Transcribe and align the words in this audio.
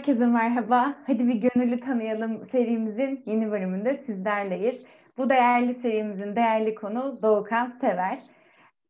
Herkese 0.00 0.26
merhaba. 0.26 0.94
Hadi 1.06 1.28
bir 1.28 1.34
gönüllü 1.34 1.80
tanıyalım 1.80 2.48
serimizin 2.48 3.22
yeni 3.26 3.50
bölümünde 3.50 4.02
sizlerleyiz. 4.06 4.82
Bu 5.18 5.30
değerli 5.30 5.74
serimizin 5.74 6.36
değerli 6.36 6.74
konu 6.74 7.18
Doğukan 7.22 7.76
Sever. 7.80 8.18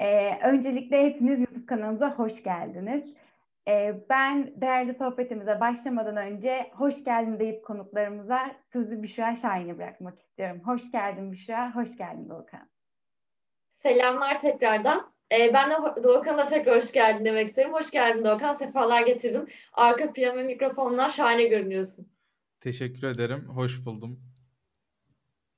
Ee, 0.01 0.39
öncelikle 0.43 1.05
hepiniz 1.05 1.41
YouTube 1.41 1.67
kanalımıza 1.67 2.11
hoş 2.11 2.43
geldiniz. 2.43 3.15
Ee, 3.69 3.95
ben 4.11 4.61
değerli 4.61 4.95
sohbetimize 4.95 5.61
başlamadan 5.61 6.17
önce 6.17 6.71
hoş 6.73 7.05
geldin 7.05 7.39
deyip 7.39 7.65
konuklarımıza 7.65 8.41
sözü 8.65 9.03
Büşra 9.03 9.37
Şahin'e 9.37 9.79
bırakmak 9.79 10.21
istiyorum. 10.21 10.63
Hoş 10.65 10.93
geldin 10.93 11.33
Büşra, 11.33 11.75
hoş 11.75 11.97
geldin 11.97 12.29
Doğukan. 12.29 12.69
Selamlar 13.83 14.41
tekrardan. 14.41 15.13
Ee, 15.33 15.55
ben 15.55 15.71
de 15.71 16.03
Doğukan'a 16.05 16.47
tekrar 16.47 16.77
hoş 16.77 16.93
geldin 16.93 17.25
demek 17.25 17.49
isterim. 17.49 17.73
Hoş 17.73 17.91
geldin 17.91 18.25
Doğukan, 18.25 18.53
sefalar 18.53 19.03
getirdin. 19.03 19.49
Arka 19.73 20.13
plan 20.13 20.37
ve 20.37 20.43
mikrofonlar 20.43 21.11
şahane 21.11 21.45
görünüyorsun. 21.45 22.09
Teşekkür 22.61 23.07
ederim, 23.07 23.49
hoş 23.55 23.85
buldum. 23.85 24.21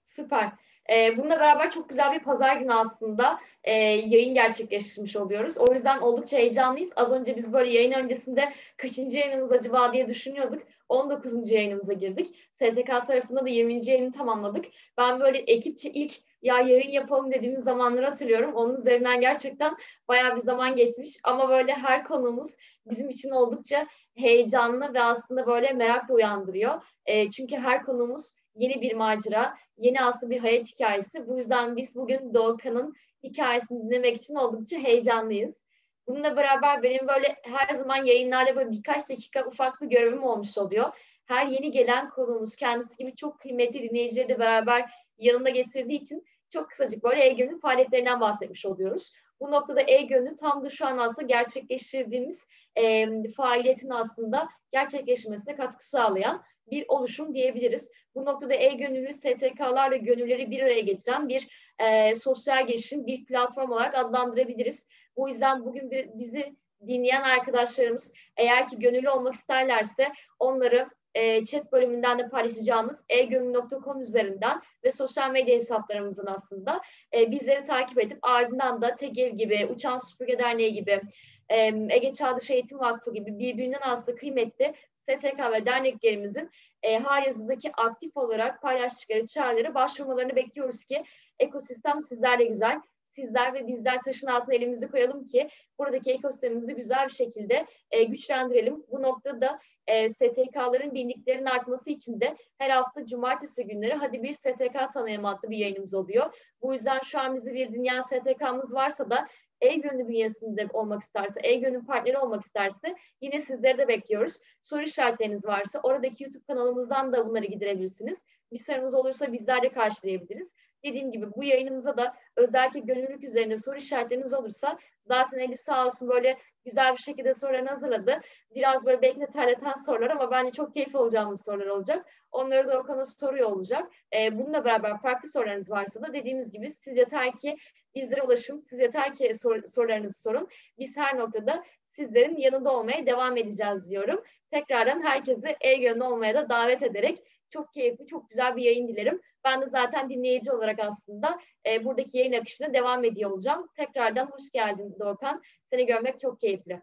Süper. 0.06 0.52
Ee, 0.90 1.16
bununla 1.16 1.40
beraber 1.40 1.70
çok 1.70 1.88
güzel 1.88 2.12
bir 2.12 2.20
pazar 2.20 2.56
günü 2.56 2.74
aslında 2.74 3.40
e, 3.64 3.72
yayın 3.82 4.34
gerçekleştirmiş 4.34 5.16
oluyoruz. 5.16 5.58
O 5.58 5.72
yüzden 5.72 5.98
oldukça 5.98 6.36
heyecanlıyız. 6.36 6.92
Az 6.96 7.12
önce 7.12 7.36
biz 7.36 7.52
böyle 7.52 7.72
yayın 7.72 7.92
öncesinde 7.92 8.52
kaçıncı 8.76 9.18
yayınımız 9.18 9.52
acaba 9.52 9.92
diye 9.92 10.08
düşünüyorduk. 10.08 10.62
19. 10.92 11.50
yayınımıza 11.50 11.92
girdik. 11.92 12.26
STK 12.54 13.06
tarafında 13.06 13.44
da 13.44 13.48
20. 13.48 13.90
yayını 13.90 14.12
tamamladık. 14.12 14.64
Ben 14.98 15.20
böyle 15.20 15.38
ekipçe 15.38 15.90
ilk 15.90 16.12
ya 16.42 16.60
yayın 16.60 16.90
yapalım 16.90 17.32
dediğimiz 17.32 17.64
zamanları 17.64 18.06
hatırlıyorum. 18.06 18.54
Onun 18.54 18.74
üzerinden 18.74 19.20
gerçekten 19.20 19.76
bayağı 20.08 20.36
bir 20.36 20.40
zaman 20.40 20.76
geçmiş 20.76 21.18
ama 21.24 21.48
böyle 21.48 21.72
her 21.72 22.04
konumuz 22.04 22.56
bizim 22.86 23.08
için 23.08 23.30
oldukça 23.30 23.86
heyecanlı 24.16 24.94
ve 24.94 25.02
aslında 25.02 25.46
böyle 25.46 25.72
merak 25.72 26.08
da 26.08 26.14
uyandırıyor. 26.14 26.82
E, 27.06 27.30
çünkü 27.30 27.56
her 27.56 27.82
konumuz 27.82 28.32
yeni 28.54 28.82
bir 28.82 28.94
macera, 28.94 29.54
yeni 29.76 30.02
aslında 30.02 30.30
bir 30.30 30.40
hayat 30.40 30.66
hikayesi. 30.66 31.28
Bu 31.28 31.36
yüzden 31.36 31.76
biz 31.76 31.96
bugün 31.96 32.34
Doğukan'ın 32.34 32.94
hikayesini 33.22 33.82
dinlemek 33.82 34.16
için 34.16 34.34
oldukça 34.34 34.78
heyecanlıyız. 34.78 35.61
Bununla 36.06 36.36
beraber 36.36 36.82
benim 36.82 37.08
böyle 37.08 37.36
her 37.42 37.74
zaman 37.74 38.04
yayınlarda 38.04 38.56
böyle 38.56 38.70
birkaç 38.70 39.08
dakika 39.08 39.46
ufak 39.46 39.82
bir 39.82 39.86
görevim 39.86 40.22
olmuş 40.22 40.58
oluyor. 40.58 40.92
Her 41.26 41.46
yeni 41.46 41.70
gelen 41.70 42.10
konuğumuz 42.10 42.56
kendisi 42.56 42.96
gibi 42.96 43.16
çok 43.16 43.40
kıymetli 43.40 43.82
dinleyicileri 43.82 44.28
de 44.28 44.38
beraber 44.38 44.90
yanında 45.18 45.48
getirdiği 45.48 46.00
için 46.00 46.24
çok 46.48 46.70
kısacık 46.70 47.04
böyle 47.04 47.24
E-Gönül 47.24 47.60
faaliyetlerinden 47.60 48.20
bahsetmiş 48.20 48.66
oluyoruz. 48.66 49.12
Bu 49.40 49.50
noktada 49.50 49.80
E-Gönül 49.80 50.36
tam 50.36 50.64
da 50.64 50.70
şu 50.70 50.86
an 50.86 50.98
aslında 50.98 51.26
gerçekleştirdiğimiz 51.26 52.46
e, 52.76 53.06
faaliyetin 53.36 53.90
aslında 53.90 54.48
gerçekleşmesine 54.72 55.56
katkı 55.56 55.88
sağlayan 55.88 56.42
bir 56.70 56.84
oluşum 56.88 57.34
diyebiliriz. 57.34 57.90
Bu 58.14 58.24
noktada 58.24 58.54
E-Gönüllü 58.54 59.12
STK'larla 59.12 59.96
gönülleri 59.96 60.50
bir 60.50 60.62
araya 60.62 60.80
getiren 60.80 61.28
bir 61.28 61.48
e, 61.78 62.14
sosyal 62.14 62.66
girişim, 62.66 63.06
bir 63.06 63.24
platform 63.24 63.70
olarak 63.70 63.94
adlandırabiliriz. 63.94 64.88
Bu 65.16 65.28
yüzden 65.28 65.64
bugün 65.64 65.90
bizi 65.90 66.56
dinleyen 66.86 67.22
arkadaşlarımız 67.22 68.14
eğer 68.36 68.68
ki 68.68 68.78
gönüllü 68.78 69.10
olmak 69.10 69.34
isterlerse 69.34 70.12
onları 70.38 70.88
e, 71.14 71.44
chat 71.44 71.72
bölümünden 71.72 72.18
de 72.18 72.28
paylaşacağımız 72.28 73.04
egönül.com 73.08 74.00
üzerinden 74.00 74.60
ve 74.84 74.90
sosyal 74.90 75.30
medya 75.30 75.54
hesaplarımızın 75.54 76.26
aslında 76.26 76.80
e, 77.14 77.30
bizleri 77.30 77.64
takip 77.64 77.98
edip 77.98 78.18
ardından 78.22 78.82
da 78.82 78.96
TEGEL 78.96 79.36
gibi, 79.36 79.68
Uçan 79.74 79.98
Süpürge 79.98 80.38
Derneği 80.38 80.72
gibi, 80.72 81.00
e, 81.48 81.56
Ege 81.90 82.12
Çağdaş 82.12 82.50
Eğitim 82.50 82.78
Vakfı 82.78 83.14
gibi 83.14 83.38
birbirinden 83.38 83.80
aslında 83.82 84.18
kıymetli 84.18 84.74
STK 85.02 85.52
ve 85.52 85.66
derneklerimizin 85.66 86.50
e, 86.82 86.98
Haryazı'daki 86.98 87.72
aktif 87.72 88.16
olarak 88.16 88.62
paylaştıkları 88.62 89.26
çağrıları 89.26 89.74
başvurmalarını 89.74 90.36
bekliyoruz 90.36 90.84
ki 90.84 91.04
ekosistem 91.38 92.02
sizlerle 92.02 92.44
güzel, 92.44 92.80
sizler 93.14 93.54
ve 93.54 93.66
bizler 93.66 94.02
taşın 94.02 94.26
altına 94.26 94.54
elimizi 94.54 94.90
koyalım 94.90 95.24
ki 95.24 95.48
buradaki 95.78 96.12
ekosistemimizi 96.12 96.74
güzel 96.74 97.06
bir 97.06 97.12
şekilde 97.12 97.66
e, 97.90 98.04
güçlendirelim. 98.04 98.84
Bu 98.90 99.02
noktada 99.02 99.58
e, 99.86 100.08
STK'ların 100.08 100.94
bildiklerinin 100.94 101.46
artması 101.46 101.90
için 101.90 102.20
de 102.20 102.36
her 102.58 102.70
hafta 102.70 103.06
cumartesi 103.06 103.66
günleri 103.66 103.94
hadi 103.94 104.22
bir 104.22 104.32
STK 104.32 104.92
tanıyalım 104.94 105.24
adlı 105.24 105.50
bir 105.50 105.56
yayınımız 105.56 105.94
oluyor. 105.94 106.50
Bu 106.62 106.72
yüzden 106.72 107.00
şu 107.04 107.20
an 107.20 107.34
bizi 107.34 107.54
bir 107.54 107.72
dinleyen 107.72 108.02
STK'mız 108.02 108.74
varsa 108.74 109.10
da 109.10 109.26
E-Gönül 109.60 110.08
bünyesinde 110.08 110.68
olmak 110.72 111.02
isterse, 111.02 111.40
E-Gönül 111.42 111.86
partneri 111.86 112.18
olmak 112.18 112.42
isterse 112.42 112.96
yine 113.20 113.40
sizleri 113.40 113.78
de 113.78 113.88
bekliyoruz. 113.88 114.38
Soru 114.62 114.82
işaretleriniz 114.82 115.46
varsa 115.46 115.80
oradaki 115.82 116.24
YouTube 116.24 116.44
kanalımızdan 116.44 117.12
da 117.12 117.28
bunları 117.28 117.44
giderebilirsiniz. 117.44 118.24
Bir 118.52 118.58
sorunuz 118.58 118.94
olursa 118.94 119.32
bizler 119.32 119.62
de 119.62 119.72
karşılayabiliriz. 119.72 120.54
Dediğim 120.84 121.12
gibi 121.12 121.26
bu 121.36 121.44
yayınımıza 121.44 121.96
da 121.96 122.14
özellikle 122.36 122.80
gönüllülük 122.80 123.24
üzerine 123.24 123.56
soru 123.56 123.76
işaretleriniz 123.76 124.34
olursa 124.34 124.78
zaten 125.06 125.38
Elif 125.38 125.60
sağ 125.60 125.86
olsun 125.86 126.08
böyle 126.08 126.38
güzel 126.64 126.92
bir 126.92 127.02
şekilde 127.02 127.34
sorularını 127.34 127.68
hazırladı. 127.68 128.20
Biraz 128.54 128.86
böyle 128.86 129.02
belki 129.02 129.20
de 129.20 129.26
terleten 129.26 129.74
sorular 129.86 130.10
ama 130.10 130.30
bence 130.30 130.50
çok 130.50 130.74
keyif 130.74 130.96
alacağımız 130.96 131.44
sorular 131.44 131.66
olacak. 131.66 132.06
Onları 132.32 132.68
da 132.68 132.78
Okan'a 132.78 133.04
soruyor 133.04 133.50
olacak. 133.50 133.92
Ee, 134.16 134.38
bununla 134.38 134.64
beraber 134.64 135.00
farklı 135.02 135.28
sorularınız 135.28 135.70
varsa 135.70 136.02
da 136.02 136.12
dediğimiz 136.12 136.52
gibi 136.52 136.70
siz 136.70 136.96
yeter 136.96 137.36
ki 137.36 137.56
bizlere 137.94 138.22
ulaşın. 138.22 138.58
Siz 138.58 138.78
yeter 138.78 139.14
ki 139.14 139.32
sor, 139.34 139.58
sorularınızı 139.66 140.22
sorun. 140.22 140.48
Biz 140.78 140.96
her 140.96 141.18
noktada 141.18 141.64
sizlerin 141.92 142.36
yanında 142.36 142.72
olmaya 142.76 143.06
devam 143.06 143.36
edeceğiz 143.36 143.90
diyorum. 143.90 144.22
Tekrardan 144.50 145.00
herkesi 145.00 145.56
e-gönlü 145.60 146.02
olmaya 146.02 146.34
da 146.34 146.48
davet 146.48 146.82
ederek 146.82 147.18
çok 147.48 147.72
keyifli, 147.72 148.06
çok 148.06 148.30
güzel 148.30 148.56
bir 148.56 148.62
yayın 148.62 148.88
dilerim. 148.88 149.20
Ben 149.44 149.62
de 149.62 149.66
zaten 149.66 150.10
dinleyici 150.10 150.52
olarak 150.52 150.78
aslında 150.78 151.38
e, 151.66 151.84
buradaki 151.84 152.18
yayın 152.18 152.32
akışına 152.32 152.74
devam 152.74 153.04
ediyor 153.04 153.30
olacağım. 153.30 153.68
Tekrardan 153.76 154.26
hoş 154.26 154.52
geldin 154.52 154.96
Doğukan. 155.00 155.42
Seni 155.70 155.86
görmek 155.86 156.18
çok 156.18 156.40
keyifli. 156.40 156.82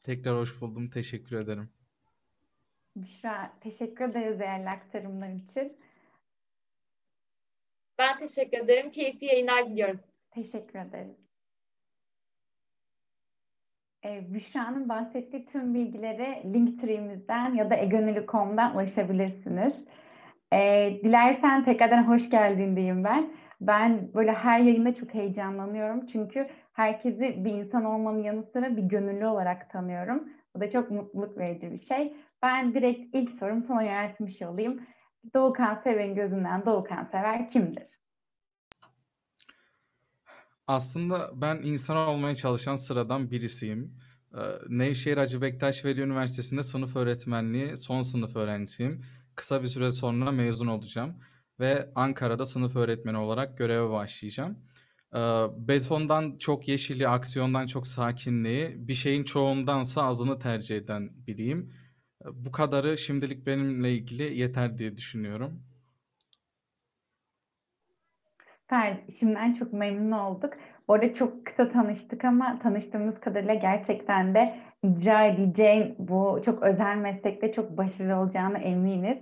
Tekrar 0.00 0.36
hoş 0.38 0.60
buldum. 0.60 0.90
Teşekkür 0.90 1.36
ederim. 1.36 1.70
Büşra, 2.96 3.52
teşekkür 3.60 4.04
ederiz 4.04 4.40
değerli 4.40 4.68
aktarımlar 4.68 5.28
için. 5.28 5.78
Ben 7.98 8.18
teşekkür 8.18 8.58
ederim. 8.58 8.90
Keyifli 8.90 9.26
yayınlar 9.26 9.70
diliyorum. 9.70 10.00
Teşekkür 10.30 10.78
ederiz. 10.78 11.21
Ee, 14.04 14.34
Büşra'nın 14.34 14.88
bahsettiği 14.88 15.44
tüm 15.46 15.74
bilgilere 15.74 16.42
Linktree'mizden 16.54 17.54
ya 17.54 17.70
da 17.70 17.76
egonülü.com'dan 17.76 18.74
ulaşabilirsiniz. 18.74 19.74
Ee, 20.52 21.00
dilersen 21.04 21.64
tekrardan 21.64 22.02
hoş 22.02 22.30
geldin 22.30 22.76
diyeyim 22.76 23.04
ben. 23.04 23.32
Ben 23.60 24.14
böyle 24.14 24.32
her 24.32 24.60
yayında 24.60 24.94
çok 24.94 25.14
heyecanlanıyorum. 25.14 26.06
Çünkü 26.06 26.48
herkesi 26.72 27.44
bir 27.44 27.52
insan 27.52 27.84
olmanın 27.84 28.22
yanı 28.22 28.42
sıra 28.44 28.76
bir 28.76 28.82
gönüllü 28.82 29.26
olarak 29.26 29.70
tanıyorum. 29.70 30.28
Bu 30.56 30.60
da 30.60 30.70
çok 30.70 30.90
mutluluk 30.90 31.38
verici 31.38 31.72
bir 31.72 31.78
şey. 31.78 32.16
Ben 32.42 32.74
direkt 32.74 33.14
ilk 33.14 33.30
sorum 33.30 33.62
sana 33.62 33.82
yöneltmiş 33.82 34.42
olayım. 34.42 34.80
Doğukan 35.34 35.74
Sever'in 35.74 36.14
gözünden 36.14 36.66
Doğukan 36.66 37.04
Sever 37.04 37.50
kimdir? 37.50 38.01
Aslında 40.72 41.30
ben 41.34 41.56
insan 41.62 41.96
olmaya 41.96 42.34
çalışan 42.34 42.76
sıradan 42.76 43.30
birisiyim. 43.30 43.94
Ee, 44.34 44.38
Nevşehir 44.68 45.16
Hacı 45.16 45.42
Bektaş 45.42 45.84
Veli 45.84 46.00
Üniversitesi'nde 46.00 46.62
sınıf 46.62 46.96
öğretmenliği 46.96 47.76
son 47.76 48.00
sınıf 48.00 48.36
öğrencisiyim. 48.36 49.04
Kısa 49.34 49.62
bir 49.62 49.68
süre 49.68 49.90
sonra 49.90 50.30
mezun 50.32 50.66
olacağım 50.66 51.16
ve 51.60 51.90
Ankara'da 51.94 52.44
sınıf 52.44 52.76
öğretmeni 52.76 53.16
olarak 53.18 53.58
göreve 53.58 53.90
başlayacağım. 53.90 54.58
Ee, 55.14 55.18
betondan 55.68 56.38
çok 56.38 56.68
yeşili, 56.68 57.08
aksiyondan 57.08 57.66
çok 57.66 57.88
sakinliği, 57.88 58.88
bir 58.88 58.94
şeyin 58.94 59.24
çoğundansa 59.24 60.02
azını 60.02 60.38
tercih 60.38 60.76
eden 60.76 61.26
biriyim. 61.26 61.74
Ee, 62.24 62.26
bu 62.32 62.50
kadarı 62.52 62.98
şimdilik 62.98 63.46
benimle 63.46 63.92
ilgili 63.92 64.38
yeter 64.38 64.78
diye 64.78 64.96
düşünüyorum. 64.96 65.62
Süper. 68.72 68.96
Şimdiden 69.18 69.54
çok 69.54 69.72
memnun 69.72 70.12
olduk. 70.12 70.52
Orada 70.88 71.14
çok 71.14 71.46
kısa 71.46 71.68
tanıştık 71.68 72.24
ama 72.24 72.58
tanıştığımız 72.58 73.20
kadarıyla 73.20 73.54
gerçekten 73.54 74.34
de 74.34 74.56
icra 74.82 75.24
edeceğin 75.24 75.94
bu 75.98 76.40
çok 76.44 76.62
özel 76.62 76.96
meslekte 76.96 77.52
çok 77.52 77.76
başarılı 77.76 78.16
olacağını 78.16 78.58
eminiz. 78.58 79.18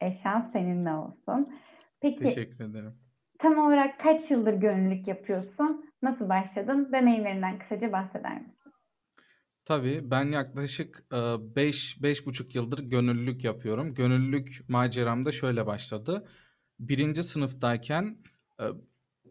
E, 0.00 0.12
şans 0.12 0.52
seninle 0.52 0.90
olsun. 0.90 1.52
Peki 2.00 2.18
Teşekkür 2.18 2.64
ederim. 2.64 2.94
tam 3.38 3.58
olarak 3.58 4.00
kaç 4.00 4.30
yıldır 4.30 4.54
gönüllülük 4.54 5.08
yapıyorsun? 5.08 5.90
Nasıl 6.02 6.28
başladın? 6.28 6.88
Deneyimlerinden 6.92 7.58
kısaca 7.58 7.92
bahseder 7.92 8.40
misin? 8.40 8.72
Tabii 9.64 10.10
ben 10.10 10.24
yaklaşık 10.24 11.04
5 11.12 12.26
buçuk 12.26 12.54
yıldır 12.54 12.78
gönüllülük 12.78 13.44
yapıyorum. 13.44 13.94
Gönüllülük 13.94 14.60
maceram 14.68 15.24
da 15.24 15.32
şöyle 15.32 15.66
başladı. 15.66 16.28
Birinci 16.78 17.22
sınıftayken 17.22 18.16
e, 18.60 18.64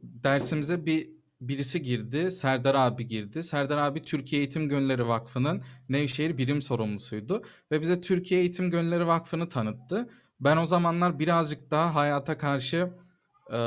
dersimize 0.03 0.86
bir 0.86 1.09
birisi 1.42 1.81
girdi, 1.81 2.31
Serdar 2.31 2.75
abi 2.75 3.07
girdi. 3.07 3.44
Serdar 3.44 3.77
abi 3.77 4.01
Türkiye 4.01 4.42
Eğitim 4.42 4.69
Gönülleri 4.69 5.07
Vakfı'nın 5.07 5.63
Nevşehir 5.89 6.38
birim 6.38 6.62
sorumlusuydu 6.62 7.44
ve 7.71 7.81
bize 7.81 8.01
Türkiye 8.01 8.42
Eğitim 8.42 8.71
Gönülleri 8.71 9.07
Vakfı'nı 9.07 9.50
tanıttı. 9.50 10.09
Ben 10.39 10.57
o 10.57 10.65
zamanlar 10.65 11.19
birazcık 11.19 11.71
daha 11.71 11.95
hayata 11.95 12.38
karşı 12.38 12.89
e, 13.53 13.59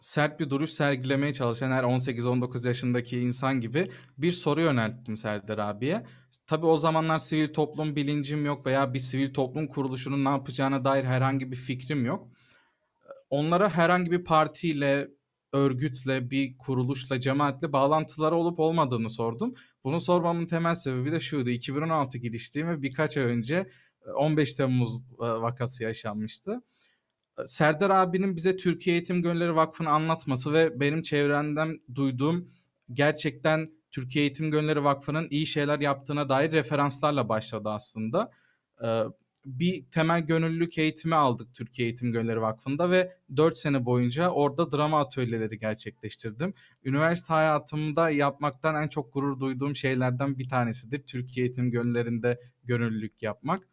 sert 0.00 0.40
bir 0.40 0.50
duruş 0.50 0.70
sergilemeye 0.70 1.32
çalışan 1.32 1.70
her 1.70 1.84
18-19 1.84 2.66
yaşındaki 2.66 3.18
insan 3.18 3.60
gibi 3.60 3.86
bir 4.18 4.32
soru 4.32 4.60
yönelttim 4.60 5.16
Serdar 5.16 5.58
abiye. 5.58 6.06
Tabii 6.46 6.66
o 6.66 6.78
zamanlar 6.78 7.18
sivil 7.18 7.52
toplum 7.52 7.96
bilincim 7.96 8.44
yok 8.46 8.66
veya 8.66 8.94
bir 8.94 8.98
sivil 8.98 9.34
toplum 9.34 9.66
kuruluşunun 9.66 10.24
ne 10.24 10.28
yapacağına 10.28 10.84
dair 10.84 11.04
herhangi 11.04 11.50
bir 11.50 11.56
fikrim 11.56 12.04
yok. 12.04 12.28
Onlara 13.30 13.70
herhangi 13.70 14.10
bir 14.10 14.24
partiyle, 14.24 15.08
örgütle, 15.52 16.30
bir 16.30 16.58
kuruluşla, 16.58 17.20
cemaatle 17.20 17.72
bağlantıları 17.72 18.36
olup 18.36 18.60
olmadığını 18.60 19.10
sordum. 19.10 19.54
Bunu 19.84 20.00
sormamın 20.00 20.46
temel 20.46 20.74
sebebi 20.74 21.12
de 21.12 21.20
şuydu. 21.20 21.50
2016 21.50 22.18
giriştiğim 22.18 22.68
ve 22.68 22.82
birkaç 22.82 23.16
ay 23.16 23.24
önce 23.24 23.70
15 24.14 24.54
Temmuz 24.54 25.02
vakası 25.18 25.82
yaşanmıştı. 25.82 26.62
Serdar 27.46 27.90
abinin 27.90 28.36
bize 28.36 28.56
Türkiye 28.56 28.96
Eğitim 28.96 29.22
Gönülleri 29.22 29.56
Vakfı'nı 29.56 29.90
anlatması 29.90 30.52
ve 30.52 30.80
benim 30.80 31.02
çevremden 31.02 31.80
duyduğum 31.94 32.48
gerçekten 32.92 33.70
Türkiye 33.90 34.24
Eğitim 34.24 34.50
Gönülleri 34.50 34.84
Vakfı'nın 34.84 35.28
iyi 35.30 35.46
şeyler 35.46 35.80
yaptığına 35.80 36.28
dair 36.28 36.52
referanslarla 36.52 37.28
başladı 37.28 37.68
aslında. 37.68 38.30
Bir 39.44 39.84
temel 39.84 40.20
gönüllülük 40.20 40.78
eğitimi 40.78 41.14
aldık 41.14 41.54
Türkiye 41.54 41.88
Eğitim 41.88 42.12
Gönülleri 42.12 42.40
Vakfı'nda 42.40 42.90
ve 42.90 43.16
4 43.36 43.58
sene 43.58 43.84
boyunca 43.84 44.30
orada 44.30 44.72
drama 44.72 45.00
atölyeleri 45.00 45.58
gerçekleştirdim. 45.58 46.54
Üniversite 46.84 47.34
hayatımda 47.34 48.10
yapmaktan 48.10 48.82
en 48.82 48.88
çok 48.88 49.12
gurur 49.14 49.40
duyduğum 49.40 49.76
şeylerden 49.76 50.38
bir 50.38 50.48
tanesidir. 50.48 51.02
Türkiye 51.06 51.46
Eğitim 51.46 51.70
Gönülleri'nde 51.70 52.40
gönüllülük 52.64 53.22
yapmak. 53.22 53.68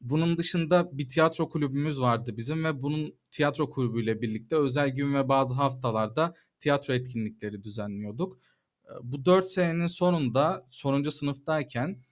Bunun 0.00 0.36
dışında 0.36 0.98
bir 0.98 1.08
tiyatro 1.08 1.48
kulübümüz 1.48 2.00
vardı 2.00 2.34
bizim 2.36 2.64
ve 2.64 2.82
bunun 2.82 3.14
tiyatro 3.30 3.70
kulübüyle 3.70 4.22
birlikte 4.22 4.56
özel 4.56 4.88
gün 4.88 5.14
ve 5.14 5.28
bazı 5.28 5.54
haftalarda 5.54 6.34
tiyatro 6.60 6.94
etkinlikleri 6.94 7.64
düzenliyorduk. 7.64 8.38
Bu 9.02 9.24
dört 9.24 9.50
senenin 9.50 9.86
sonunda 9.86 10.66
sonuncu 10.70 11.10
sınıftayken 11.10 12.02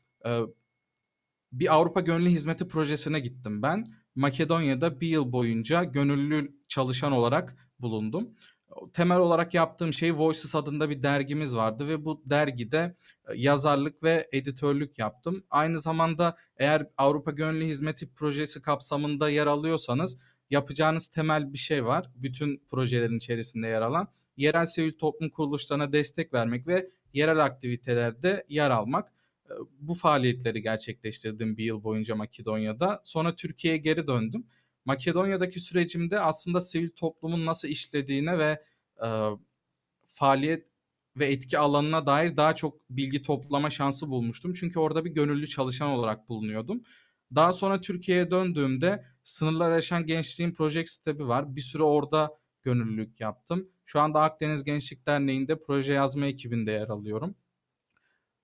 bir 1.59 1.75
Avrupa 1.75 2.01
Gönüllü 2.01 2.31
Hizmeti 2.31 2.69
projesine 2.69 3.21
gittim 3.21 3.63
ben. 3.63 3.95
Makedonya'da 4.15 5.01
bir 5.01 5.09
yıl 5.09 5.33
boyunca 5.33 5.85
gönüllü 5.85 6.55
çalışan 6.69 7.13
olarak 7.13 7.57
bulundum 7.79 8.35
temel 8.93 9.19
olarak 9.19 9.55
yaptığım 9.55 9.93
şey 9.93 10.15
Voices 10.17 10.55
adında 10.55 10.91
bir 10.91 11.03
dergimiz 11.03 11.57
vardı 11.57 11.89
ve 11.89 12.05
bu 12.05 12.23
dergide 12.27 12.97
e, 13.29 13.35
yazarlık 13.35 14.03
ve 14.03 14.29
editörlük 14.33 14.99
yaptım. 14.99 15.45
Aynı 15.51 15.81
zamanda 15.81 16.37
eğer 16.57 16.87
Avrupa 16.99 17.31
Gönüllü 17.31 17.65
Hizmeti 17.65 18.15
projesi 18.15 18.63
kapsamında 18.63 19.31
yer 19.31 19.47
alıyorsanız 19.47 20.19
yapacağınız 20.51 21.09
temel 21.09 21.53
bir 21.53 21.59
şey 21.59 21.85
var. 21.85 22.11
Bütün 22.15 22.63
projelerin 22.71 23.17
içerisinde 23.17 23.67
yer 23.67 23.83
alan 23.83 24.09
yerel 24.37 24.67
sivil 24.67 24.93
toplum 24.93 25.31
kuruluşlarına 25.31 25.93
destek 25.93 26.35
vermek 26.35 26.67
ve 26.67 26.91
yerel 27.13 27.45
aktivitelerde 27.45 28.45
yer 28.49 28.71
almak. 28.71 29.13
Bu 29.81 29.95
faaliyetleri 29.95 30.63
gerçekleştirdim 30.63 31.57
bir 31.57 31.65
yıl 31.65 31.85
boyunca 31.85 32.17
Makedonya'da. 32.17 33.01
Sonra 33.05 33.37
Türkiye'ye 33.37 33.79
geri 33.79 34.07
döndüm. 34.07 34.47
Makedonya'daki 34.85 35.61
sürecimde 35.61 36.21
aslında 36.21 36.61
sivil 36.61 36.91
toplumun 36.91 37.47
nasıl 37.47 37.69
işlediğine 37.69 38.39
ve 38.39 38.63
e, 39.05 39.09
faaliyet 40.07 40.67
ve 41.17 41.27
etki 41.27 41.59
alanına 41.59 42.07
dair 42.07 42.37
daha 42.37 42.55
çok 42.55 42.91
bilgi 42.91 43.23
toplama 43.23 43.71
şansı 43.71 44.11
bulmuştum. 44.11 44.53
Çünkü 44.53 44.79
orada 44.79 45.05
bir 45.05 45.11
gönüllü 45.11 45.49
çalışan 45.49 45.89
olarak 45.89 46.29
bulunuyordum. 46.29 46.83
Daha 47.35 47.53
sonra 47.53 47.81
Türkiye'ye 47.81 48.31
döndüğümde 48.31 49.05
Sınırlar 49.25 49.71
Aşan 49.71 50.07
Gençliğin 50.07 50.53
Project 50.53 50.89
Step'i 50.89 51.29
var. 51.29 51.57
Bir 51.57 51.61
süre 51.61 51.83
orada 51.83 52.39
gönüllülük 52.63 53.21
yaptım. 53.21 53.69
Şu 53.85 54.01
anda 54.01 54.23
Akdeniz 54.23 54.65
Gençlik 54.65 55.07
Derneği'nde 55.07 55.61
proje 55.61 55.93
yazma 55.93 56.27
ekibinde 56.27 56.73
yer 56.73 56.89
alıyorum. 56.89 57.35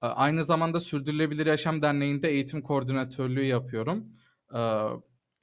Aynı 0.01 0.45
zamanda 0.45 0.81
Sürdürülebilir 0.81 1.47
Yaşam 1.47 1.83
Derneği'nde 1.83 2.31
eğitim 2.31 2.63
koordinatörlüğü 2.63 3.45
yapıyorum 3.45 4.07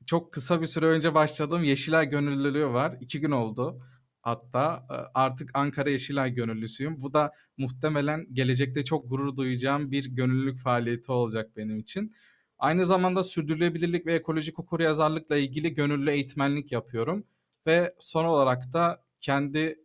çok 0.07 0.33
kısa 0.33 0.62
bir 0.62 0.65
süre 0.65 0.86
önce 0.86 1.13
başladığım 1.13 1.63
Yeşilay 1.63 2.09
gönüllülüğü 2.09 2.68
var. 2.68 2.98
İki 3.01 3.19
gün 3.19 3.31
oldu. 3.31 3.81
Hatta 4.21 4.88
artık 5.13 5.51
Ankara 5.54 5.89
Yeşilay 5.89 6.33
gönüllüsüyüm. 6.33 7.01
Bu 7.01 7.13
da 7.13 7.31
muhtemelen 7.57 8.25
gelecekte 8.33 8.83
çok 8.83 9.09
gurur 9.09 9.38
duyacağım 9.38 9.92
bir 9.92 10.06
gönüllülük 10.06 10.59
faaliyeti 10.59 11.12
olacak 11.12 11.51
benim 11.57 11.80
için. 11.80 12.15
Aynı 12.59 12.86
zamanda 12.86 13.24
sürdürülebilirlik 13.24 14.06
ve 14.06 14.13
ekolojik 14.13 14.59
okuryazarlıkla 14.59 15.38
ilgili 15.38 15.74
gönüllü 15.74 16.12
eğitmenlik 16.12 16.71
yapıyorum. 16.71 17.24
Ve 17.68 17.95
son 18.00 18.25
olarak 18.25 18.74
da 18.74 19.04
kendi 19.21 19.80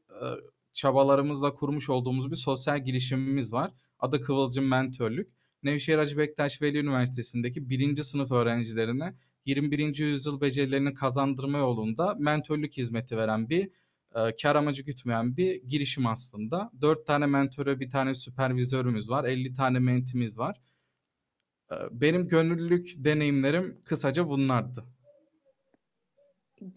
çabalarımızla 0.72 1.54
kurmuş 1.54 1.90
olduğumuz 1.90 2.30
bir 2.30 2.36
sosyal 2.36 2.84
girişimimiz 2.84 3.52
var. 3.52 3.70
Adı 4.02 4.20
Kıvılcım 4.20 4.68
Mentörlük. 4.68 5.28
Nevşehir 5.62 5.98
Hacı 5.98 6.18
Bektaş 6.18 6.62
Veli 6.62 6.78
Üniversitesi'ndeki 6.78 7.70
birinci 7.70 8.04
sınıf 8.04 8.32
öğrencilerine 8.32 9.14
21. 9.46 9.98
yüzyıl 9.98 10.40
becerilerini 10.40 10.94
kazandırma 10.94 11.58
yolunda 11.58 12.14
mentörlük 12.14 12.76
hizmeti 12.76 13.16
veren 13.16 13.48
bir 13.48 13.70
e, 14.14 14.36
kar 14.42 14.56
amacı 14.56 14.82
gütmeyen 14.82 15.36
bir 15.36 15.62
girişim 15.62 16.06
aslında. 16.06 16.70
4 16.80 17.06
tane 17.06 17.26
mentöre 17.26 17.80
bir 17.80 17.90
tane 17.90 18.14
süpervizörümüz 18.14 19.10
var. 19.10 19.24
50 19.24 19.54
tane 19.54 19.78
mentimiz 19.78 20.38
var. 20.38 20.60
E, 21.72 21.74
benim 21.90 22.28
gönüllülük 22.28 22.92
deneyimlerim 22.96 23.80
kısaca 23.86 24.28
bunlardı. 24.28 24.84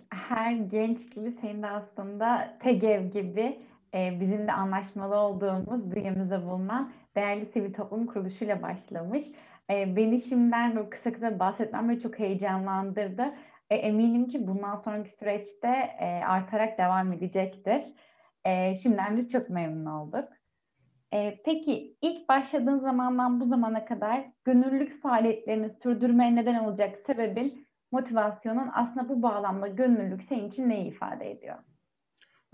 Her 0.10 0.54
genç 0.54 1.16
gibi 1.16 1.38
senin 1.42 1.63
de 1.63 1.68
aslında 1.68 2.57
TEGEV 2.63 3.12
gibi 3.12 3.60
e, 3.94 4.19
bizim 4.21 4.48
de 4.48 4.51
anlaşmalı 4.51 5.16
olduğumuz 5.16 5.92
bünyemizde 5.92 6.45
bulunan 6.45 6.94
değerli 7.15 7.45
sivil 7.45 7.73
toplum 7.73 8.06
kuruluşuyla 8.06 8.62
başlamış. 8.62 9.23
E, 9.69 9.95
beni 9.95 10.21
şimdiden 10.21 10.75
böyle 10.75 10.89
kısa 10.89 11.13
kısa 11.13 11.39
bahsetmem 11.39 11.89
beni 11.89 12.01
çok 12.01 12.19
heyecanlandırdı. 12.19 13.33
E, 13.69 13.75
eminim 13.75 14.27
ki 14.27 14.47
bundan 14.47 14.75
sonraki 14.75 15.09
süreçte 15.09 15.67
e, 16.00 16.06
artarak 16.06 16.77
devam 16.77 17.13
edecektir. 17.13 17.81
E, 18.45 18.75
şimdiden 18.75 19.18
biz 19.18 19.31
çok 19.31 19.49
memnun 19.49 19.85
olduk. 19.85 20.30
E, 21.13 21.42
peki 21.45 21.97
ilk 22.01 22.30
başladığın 22.30 22.80
zamandan 22.80 23.40
bu 23.40 23.45
zamana 23.45 23.85
kadar 23.85 24.25
gönüllülük 24.44 25.01
faaliyetlerini 25.01 25.69
sürdürmeye 25.69 26.35
neden 26.35 26.63
olacak 26.63 26.99
sebebin, 27.07 27.68
motivasyonun 27.92 28.69
aslında 28.73 29.09
bu 29.09 29.21
bağlamda 29.21 29.68
gönüllülük 29.68 30.23
senin 30.23 30.47
için 30.47 30.69
neyi 30.69 30.87
ifade 30.87 31.31
ediyor? 31.31 31.57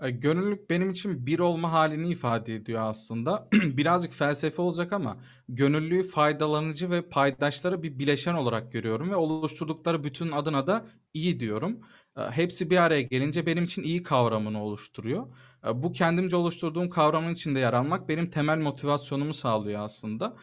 E, 0.02 0.10
gönüllülük 0.10 0.70
benim 0.70 0.90
için 0.90 1.26
bir 1.26 1.38
olma 1.38 1.72
halini 1.72 2.10
ifade 2.10 2.54
ediyor 2.54 2.82
aslında. 2.82 3.48
Birazcık 3.52 4.12
felsefe 4.12 4.62
olacak 4.62 4.92
ama 4.92 5.16
gönüllülüğü 5.48 6.02
faydalanıcı 6.04 6.90
ve 6.90 7.08
paydaşları 7.08 7.82
bir 7.82 7.98
bileşen 7.98 8.34
olarak 8.34 8.72
görüyorum 8.72 9.10
ve 9.10 9.16
oluşturdukları 9.16 10.04
bütün 10.04 10.32
adına 10.32 10.66
da 10.66 10.86
iyi 11.14 11.40
diyorum. 11.40 11.80
E, 12.16 12.20
hepsi 12.20 12.70
bir 12.70 12.76
araya 12.76 13.02
gelince 13.02 13.46
benim 13.46 13.64
için 13.64 13.82
iyi 13.82 14.02
kavramını 14.02 14.62
oluşturuyor. 14.62 15.26
E, 15.66 15.82
bu 15.82 15.92
kendimce 15.92 16.36
oluşturduğum 16.36 16.90
kavramın 16.90 17.32
içinde 17.32 17.60
yer 17.60 17.72
almak 17.72 18.08
benim 18.08 18.30
temel 18.30 18.58
motivasyonumu 18.58 19.34
sağlıyor 19.34 19.80
aslında. 19.80 20.36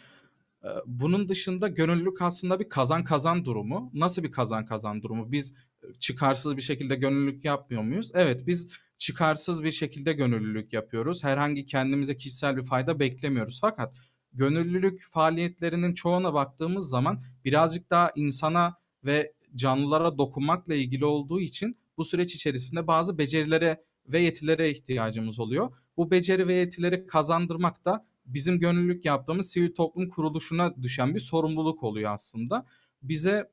Bunun 0.86 1.30
dışında 1.30 1.68
gönüllülük 1.68 2.22
aslında 2.22 2.60
bir 2.60 2.70
kazan 2.70 3.04
kazan 3.04 3.46
durumu. 3.46 3.92
Nasıl 3.94 4.24
bir 4.24 4.32
kazan 4.32 4.66
kazan 4.66 5.01
durumu? 5.01 5.32
Biz 5.32 5.56
çıkarsız 6.00 6.58
bir 6.58 6.62
şekilde 6.62 6.96
gönüllülük 6.96 7.46
yapmıyor 7.46 7.84
muyuz? 7.84 8.12
Evet 8.13 8.48
biz 8.48 8.70
çıkarsız 9.00 9.63
bir 9.63 9.72
şekilde 9.72 10.13
gönüllülük 10.13 10.74
yapıyoruz. 10.74 11.24
Herhangi 11.24 11.65
kendimize 11.65 12.18
kişisel 12.18 12.58
bir 12.58 12.63
fayda 12.63 13.00
beklemiyoruz. 13.00 13.60
Fakat 13.62 13.94
gönüllülük 14.34 15.08
faaliyetlerinin 15.10 15.94
çoğuna 15.94 16.34
baktığımız 16.34 16.89
zaman 16.89 17.22
birazcık 17.46 17.89
daha 17.89 18.12
insana 18.15 18.77
ve 19.06 19.34
canlılara 19.56 20.18
dokunmakla 20.18 20.75
ilgili 20.75 21.06
olduğu 21.06 21.41
için 21.41 21.77
bu 21.98 22.03
süreç 22.03 22.36
içerisinde 22.36 22.88
bazı 22.88 23.18
becerilere 23.18 23.84
ve 24.08 24.20
yetilere 24.20 24.72
ihtiyacımız 24.72 25.39
oluyor. 25.39 25.74
Bu 25.98 26.12
beceri 26.12 26.48
ve 26.48 26.56
yetileri 26.56 27.08
kazandırmak 27.08 27.86
da 27.86 28.06
bizim 28.25 28.60
gönüllülük 28.60 29.06
yaptığımız 29.06 29.51
sivil 29.51 29.74
toplum 29.74 30.10
kuruluşuna 30.10 30.84
düşen 30.84 31.15
bir 31.15 31.20
sorumluluk 31.20 31.84
oluyor 31.84 32.13
aslında. 32.13 32.65
Bize 33.01 33.50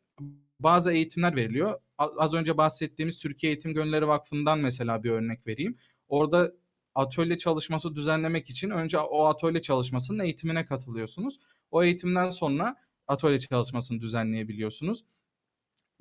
bazı 0.61 0.93
eğitimler 0.93 1.37
veriliyor. 1.37 1.81
Az 1.99 2.35
önce 2.35 2.57
bahsettiğimiz 2.57 3.19
Türkiye 3.19 3.53
Eğitim 3.53 3.75
Gönülleri 3.75 4.09
Vakfı'ndan 4.09 4.59
mesela 4.59 5.05
bir 5.05 5.11
örnek 5.11 5.47
vereyim. 5.47 5.77
Orada 6.09 6.53
atölye 6.95 7.39
çalışması 7.39 7.95
düzenlemek 7.95 8.51
için 8.51 8.71
önce 8.71 8.99
o 8.99 9.25
atölye 9.25 9.63
çalışmasının 9.63 10.19
eğitimine 10.19 10.65
katılıyorsunuz. 10.65 11.39
O 11.71 11.83
eğitimden 11.85 12.29
sonra 12.29 12.77
atölye 13.07 13.39
çalışmasını 13.39 14.01
düzenleyebiliyorsunuz. 14.01 15.05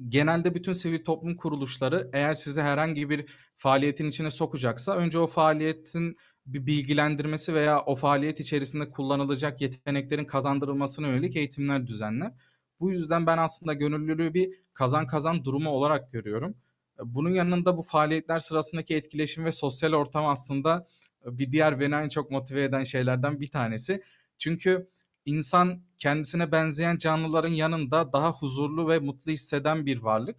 Genelde 0.09 0.55
bütün 0.55 0.73
sivil 0.73 1.03
toplum 1.03 1.35
kuruluşları 1.35 2.09
eğer 2.13 2.35
sizi 2.35 2.61
herhangi 2.61 3.09
bir 3.09 3.25
faaliyetin 3.55 4.07
içine 4.07 4.31
sokacaksa 4.31 4.95
önce 4.95 5.19
o 5.19 5.27
faaliyetin 5.27 6.17
bir 6.45 6.65
bilgilendirmesi 6.65 7.53
veya 7.53 7.81
o 7.85 7.95
faaliyet 7.95 8.39
içerisinde 8.39 8.89
kullanılacak 8.89 9.61
yeteneklerin 9.61 10.25
kazandırılmasına 10.25 11.07
yönelik 11.07 11.35
eğitimler 11.35 11.87
düzenler. 11.87 12.33
Bu 12.79 12.91
yüzden 12.91 13.27
ben 13.27 13.37
aslında 13.37 13.73
gönüllülüğü 13.73 14.33
bir 14.33 14.53
kazan 14.73 15.07
kazan 15.07 15.45
durumu 15.45 15.69
olarak 15.69 16.11
görüyorum. 16.11 16.57
Bunun 17.03 17.29
yanında 17.29 17.77
bu 17.77 17.81
faaliyetler 17.81 18.39
sırasındaki 18.39 18.95
etkileşim 18.95 19.45
ve 19.45 19.51
sosyal 19.51 19.93
ortam 19.93 20.25
aslında 20.25 20.87
bir 21.25 21.51
diğer 21.51 21.79
beni 21.79 21.95
en 21.95 22.09
çok 22.09 22.31
motive 22.31 22.63
eden 22.63 22.83
şeylerden 22.83 23.39
bir 23.39 23.47
tanesi. 23.47 24.03
Çünkü 24.37 24.89
insan 25.25 25.81
kendisine 25.97 26.51
benzeyen 26.51 26.97
canlıların 26.97 27.53
yanında 27.53 28.13
daha 28.13 28.31
huzurlu 28.31 28.89
ve 28.89 28.99
mutlu 28.99 29.31
hisseden 29.31 29.85
bir 29.85 29.97
varlık. 29.97 30.35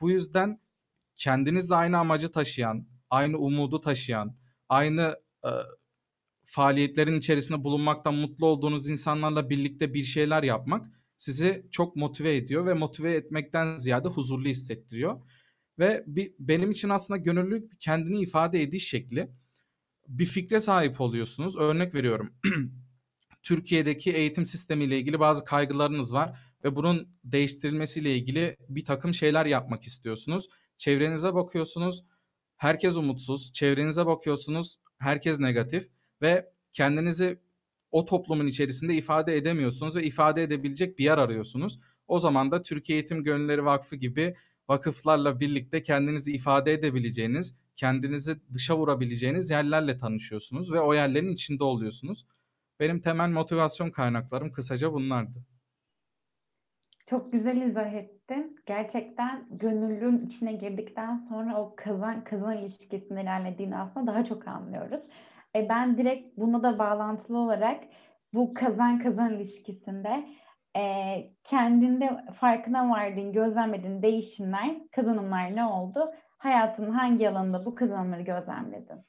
Bu 0.00 0.10
yüzden 0.10 0.60
kendinizle 1.16 1.74
aynı 1.74 1.98
amacı 1.98 2.32
taşıyan, 2.32 2.86
aynı 3.10 3.38
umudu 3.38 3.80
taşıyan, 3.80 4.36
aynı 4.68 5.16
e, 5.44 5.50
faaliyetlerin 6.44 7.18
içerisinde 7.18 7.64
bulunmaktan 7.64 8.14
mutlu 8.14 8.46
olduğunuz 8.46 8.88
insanlarla 8.88 9.50
birlikte 9.50 9.94
bir 9.94 10.02
şeyler 10.02 10.42
yapmak 10.42 10.99
sizi 11.20 11.66
çok 11.70 11.96
motive 11.96 12.36
ediyor 12.36 12.66
ve 12.66 12.74
motive 12.74 13.14
etmekten 13.14 13.76
ziyade 13.76 14.08
huzurlu 14.08 14.48
hissettiriyor. 14.48 15.20
Ve 15.78 16.04
bir, 16.06 16.34
benim 16.38 16.70
için 16.70 16.88
aslında 16.88 17.18
gönüllülük 17.18 17.80
kendini 17.80 18.20
ifade 18.20 18.62
ediş 18.62 18.88
şekli. 18.88 19.30
Bir 20.08 20.24
fikre 20.24 20.60
sahip 20.60 21.00
oluyorsunuz. 21.00 21.56
Örnek 21.56 21.94
veriyorum. 21.94 22.34
Türkiye'deki 23.42 24.12
eğitim 24.12 24.46
sistemiyle 24.46 24.98
ilgili 24.98 25.20
bazı 25.20 25.44
kaygılarınız 25.44 26.14
var 26.14 26.38
ve 26.64 26.76
bunun 26.76 27.08
değiştirilmesiyle 27.24 28.16
ilgili 28.16 28.56
bir 28.68 28.84
takım 28.84 29.14
şeyler 29.14 29.46
yapmak 29.46 29.82
istiyorsunuz. 29.84 30.48
Çevrenize 30.76 31.34
bakıyorsunuz, 31.34 32.04
herkes 32.56 32.96
umutsuz. 32.96 33.52
Çevrenize 33.52 34.06
bakıyorsunuz, 34.06 34.76
herkes 34.98 35.38
negatif 35.38 35.88
ve 36.22 36.52
kendinizi 36.72 37.38
o 37.90 38.04
toplumun 38.04 38.46
içerisinde 38.46 38.94
ifade 38.94 39.36
edemiyorsunuz 39.36 39.96
ve 39.96 40.02
ifade 40.02 40.42
edebilecek 40.42 40.98
bir 40.98 41.04
yer 41.04 41.18
arıyorsunuz. 41.18 41.80
O 42.08 42.20
zaman 42.20 42.50
da 42.50 42.62
Türkiye 42.62 42.98
Eğitim 42.98 43.24
Gönülleri 43.24 43.64
Vakfı 43.64 43.96
gibi 43.96 44.34
vakıflarla 44.68 45.40
birlikte 45.40 45.82
kendinizi 45.82 46.32
ifade 46.32 46.72
edebileceğiniz, 46.72 47.56
kendinizi 47.76 48.36
dışa 48.54 48.76
vurabileceğiniz 48.76 49.50
yerlerle 49.50 49.98
tanışıyorsunuz 49.98 50.72
ve 50.72 50.80
o 50.80 50.94
yerlerin 50.94 51.32
içinde 51.32 51.64
oluyorsunuz. 51.64 52.26
Benim 52.80 53.00
temel 53.00 53.28
motivasyon 53.28 53.90
kaynaklarım 53.90 54.52
kısaca 54.52 54.92
bunlardı. 54.92 55.44
Çok 57.06 57.32
güzel 57.32 57.62
izah 57.62 57.92
ettin. 57.92 58.56
Gerçekten 58.66 59.46
gönüllülüğün 59.50 60.26
içine 60.26 60.52
girdikten 60.52 61.16
sonra 61.16 61.60
o 61.60 61.74
kazan 61.76 62.24
kazan 62.24 62.58
ilişkisinde 62.58 63.22
ilerlediğini 63.22 63.76
aslında 63.76 64.12
daha 64.12 64.24
çok 64.24 64.48
anlıyoruz. 64.48 65.00
E 65.56 65.68
ben 65.68 65.98
direkt 65.98 66.36
buna 66.36 66.62
da 66.62 66.78
bağlantılı 66.78 67.38
olarak 67.38 67.84
bu 68.34 68.54
kazan 68.54 69.02
kazan 69.02 69.34
ilişkisinde 69.34 70.28
e, 70.76 70.82
kendinde 71.44 72.24
farkına 72.40 72.90
vardığın, 72.90 73.32
gözlemlediğin 73.32 74.02
değişimler, 74.02 74.76
kazanımlar 74.92 75.56
ne 75.56 75.64
oldu? 75.64 76.10
Hayatının 76.38 76.90
hangi 76.90 77.28
alanında 77.28 77.64
bu 77.64 77.74
kazanımları 77.74 78.22
gözlemledin? 78.22 79.04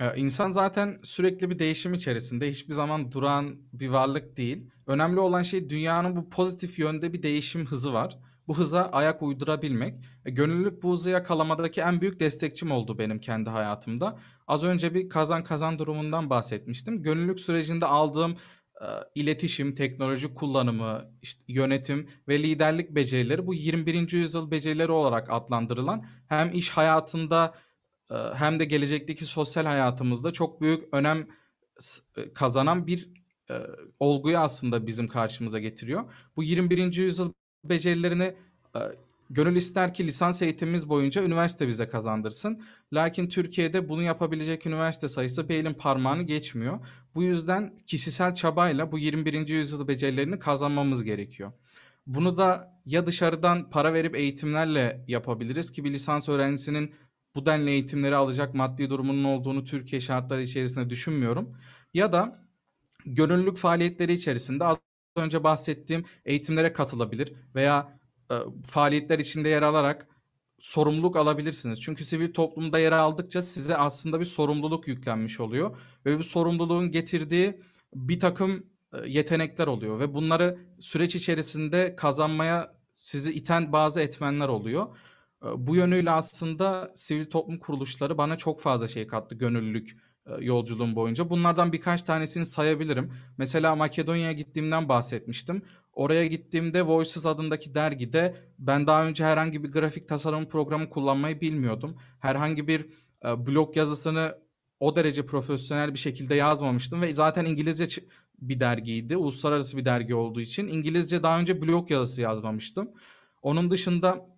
Ee, 0.00 0.16
insan 0.16 0.50
zaten 0.50 0.98
sürekli 1.02 1.50
bir 1.50 1.58
değişim 1.58 1.94
içerisinde 1.94 2.50
hiçbir 2.50 2.74
zaman 2.74 3.12
duran 3.12 3.56
bir 3.72 3.88
varlık 3.88 4.36
değil. 4.36 4.70
Önemli 4.86 5.20
olan 5.20 5.42
şey 5.42 5.70
dünyanın 5.70 6.16
bu 6.16 6.30
pozitif 6.30 6.78
yönde 6.78 7.12
bir 7.12 7.22
değişim 7.22 7.66
hızı 7.66 7.92
var. 7.92 8.18
Bu 8.48 8.58
hıza 8.58 8.82
ayak 8.82 9.22
uydurabilmek. 9.22 9.94
E, 10.24 10.30
gönüllülük 10.30 10.82
bu 10.82 10.92
hızı 10.92 11.10
yakalamadaki 11.10 11.80
en 11.80 12.00
büyük 12.00 12.20
destekçim 12.20 12.70
oldu 12.70 12.98
benim 12.98 13.20
kendi 13.20 13.50
hayatımda. 13.50 14.18
Az 14.46 14.64
önce 14.64 14.94
bir 14.94 15.08
kazan 15.08 15.44
kazan 15.44 15.78
durumundan 15.78 16.30
bahsetmiştim. 16.30 17.02
Gönüllülük 17.02 17.40
sürecinde 17.40 17.86
aldığım 17.86 18.36
e, 18.80 18.86
iletişim, 19.14 19.74
teknoloji 19.74 20.34
kullanımı, 20.34 21.10
işte 21.22 21.42
yönetim 21.48 22.08
ve 22.28 22.42
liderlik 22.42 22.90
becerileri 22.90 23.46
bu 23.46 23.54
21. 23.54 24.12
yüzyıl 24.12 24.50
becerileri 24.50 24.92
olarak 24.92 25.32
adlandırılan 25.32 26.06
hem 26.28 26.52
iş 26.52 26.70
hayatında 26.70 27.54
e, 28.10 28.14
hem 28.14 28.60
de 28.60 28.64
gelecekteki 28.64 29.24
sosyal 29.24 29.64
hayatımızda 29.66 30.32
çok 30.32 30.60
büyük 30.60 30.94
önem 30.94 31.28
e, 32.16 32.32
kazanan 32.32 32.86
bir 32.86 33.10
e, 33.50 33.54
olguyu 34.00 34.38
aslında 34.38 34.86
bizim 34.86 35.08
karşımıza 35.08 35.58
getiriyor. 35.58 36.12
Bu 36.36 36.42
21. 36.42 36.96
yüzyıl 36.96 37.32
becerilerini 37.68 38.34
e, 38.76 38.80
gönül 39.30 39.56
ister 39.56 39.94
ki 39.94 40.06
lisans 40.06 40.42
eğitimimiz 40.42 40.88
boyunca 40.88 41.22
üniversite 41.22 41.68
bize 41.68 41.88
kazandırsın. 41.88 42.62
Lakin 42.92 43.28
Türkiye'de 43.28 43.88
bunu 43.88 44.02
yapabilecek 44.02 44.66
üniversite 44.66 45.08
sayısı 45.08 45.48
bir 45.48 45.54
elin 45.54 45.74
parmağını 45.74 46.22
geçmiyor. 46.22 46.78
Bu 47.14 47.22
yüzden 47.22 47.78
kişisel 47.86 48.34
çabayla 48.34 48.92
bu 48.92 48.98
21. 48.98 49.48
yüzyıl 49.48 49.88
becerilerini 49.88 50.38
kazanmamız 50.38 51.04
gerekiyor. 51.04 51.52
Bunu 52.06 52.36
da 52.36 52.80
ya 52.86 53.06
dışarıdan 53.06 53.70
para 53.70 53.94
verip 53.94 54.16
eğitimlerle 54.16 55.04
yapabiliriz 55.08 55.72
ki 55.72 55.84
bir 55.84 55.92
lisans 55.92 56.28
öğrencisinin 56.28 56.94
bu 57.34 57.46
denli 57.46 57.70
eğitimleri 57.70 58.16
alacak 58.16 58.54
maddi 58.54 58.90
durumunun 58.90 59.24
olduğunu 59.24 59.64
Türkiye 59.64 60.00
şartları 60.00 60.42
içerisinde 60.42 60.90
düşünmüyorum. 60.90 61.56
Ya 61.94 62.12
da 62.12 62.44
gönüllülük 63.06 63.56
faaliyetleri 63.56 64.12
içerisinde 64.12 64.64
önce 65.16 65.44
bahsettiğim 65.44 66.04
eğitimlere 66.24 66.72
katılabilir 66.72 67.32
veya 67.54 67.98
e, 68.30 68.34
faaliyetler 68.66 69.18
içinde 69.18 69.48
yer 69.48 69.62
alarak 69.62 70.08
sorumluluk 70.60 71.16
alabilirsiniz. 71.16 71.80
Çünkü 71.80 72.04
sivil 72.04 72.32
toplumda 72.32 72.78
yer 72.78 72.92
aldıkça 72.92 73.42
size 73.42 73.76
aslında 73.76 74.20
bir 74.20 74.24
sorumluluk 74.24 74.88
yüklenmiş 74.88 75.40
oluyor 75.40 75.76
ve 76.06 76.18
bu 76.18 76.24
sorumluluğun 76.24 76.90
getirdiği 76.90 77.60
bir 77.94 78.20
takım 78.20 78.66
e, 78.92 79.08
yetenekler 79.08 79.66
oluyor 79.66 80.00
ve 80.00 80.14
bunları 80.14 80.58
süreç 80.80 81.16
içerisinde 81.16 81.96
kazanmaya 81.96 82.74
sizi 82.94 83.32
iten 83.32 83.72
bazı 83.72 84.00
etmenler 84.00 84.48
oluyor. 84.48 84.86
E, 85.44 85.46
bu 85.56 85.76
yönüyle 85.76 86.10
aslında 86.10 86.92
sivil 86.94 87.30
toplum 87.30 87.58
kuruluşları 87.58 88.18
bana 88.18 88.38
çok 88.38 88.60
fazla 88.60 88.88
şey 88.88 89.06
kattı 89.06 89.34
gönüllülük 89.34 89.96
yolculuğum 90.40 90.94
boyunca. 90.96 91.30
Bunlardan 91.30 91.72
birkaç 91.72 92.02
tanesini 92.02 92.44
sayabilirim. 92.44 93.12
Mesela 93.38 93.76
Makedonya'ya 93.76 94.32
gittiğimden 94.32 94.88
bahsetmiştim. 94.88 95.62
Oraya 95.92 96.26
gittiğimde 96.26 96.82
Voices 96.86 97.26
adındaki 97.26 97.74
dergide 97.74 98.36
ben 98.58 98.86
daha 98.86 99.06
önce 99.06 99.24
herhangi 99.24 99.64
bir 99.64 99.72
grafik 99.72 100.08
tasarım 100.08 100.48
programı 100.48 100.90
kullanmayı 100.90 101.40
bilmiyordum. 101.40 101.96
Herhangi 102.18 102.68
bir 102.68 102.86
e, 103.24 103.46
blog 103.46 103.76
yazısını 103.76 104.38
o 104.80 104.96
derece 104.96 105.26
profesyonel 105.26 105.94
bir 105.94 105.98
şekilde 105.98 106.34
yazmamıştım 106.34 107.02
ve 107.02 107.12
zaten 107.12 107.44
İngilizce 107.44 108.02
bir 108.40 108.60
dergiydi. 108.60 109.16
Uluslararası 109.16 109.76
bir 109.76 109.84
dergi 109.84 110.14
olduğu 110.14 110.40
için 110.40 110.68
İngilizce 110.68 111.22
daha 111.22 111.40
önce 111.40 111.62
blog 111.62 111.90
yazısı 111.90 112.20
yazmamıştım. 112.20 112.90
Onun 113.42 113.70
dışında 113.70 114.10
e, 114.10 114.33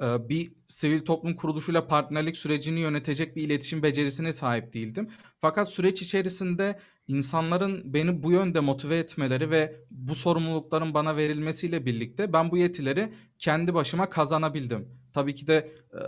bir 0.00 0.52
sivil 0.66 1.04
toplum 1.04 1.34
kuruluşuyla 1.34 1.86
partnerlik 1.86 2.36
sürecini 2.36 2.80
yönetecek 2.80 3.36
bir 3.36 3.42
iletişim 3.42 3.82
becerisine 3.82 4.32
sahip 4.32 4.72
değildim. 4.72 5.10
Fakat 5.40 5.70
süreç 5.70 6.02
içerisinde 6.02 6.80
insanların 7.06 7.94
beni 7.94 8.22
bu 8.22 8.32
yönde 8.32 8.60
motive 8.60 8.98
etmeleri 8.98 9.50
ve 9.50 9.84
bu 9.90 10.14
sorumlulukların 10.14 10.94
bana 10.94 11.16
verilmesiyle 11.16 11.86
birlikte 11.86 12.32
ben 12.32 12.50
bu 12.50 12.56
yetileri 12.56 13.12
kendi 13.38 13.74
başıma 13.74 14.08
kazanabildim. 14.08 14.88
Tabii 15.12 15.34
ki 15.34 15.46
de 15.46 15.54
e, 15.92 15.98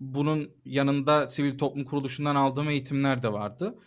bunun 0.00 0.50
yanında 0.64 1.28
sivil 1.28 1.58
toplum 1.58 1.84
kuruluşundan 1.84 2.36
aldığım 2.36 2.68
eğitimler 2.68 3.22
de 3.22 3.32
vardı. 3.32 3.78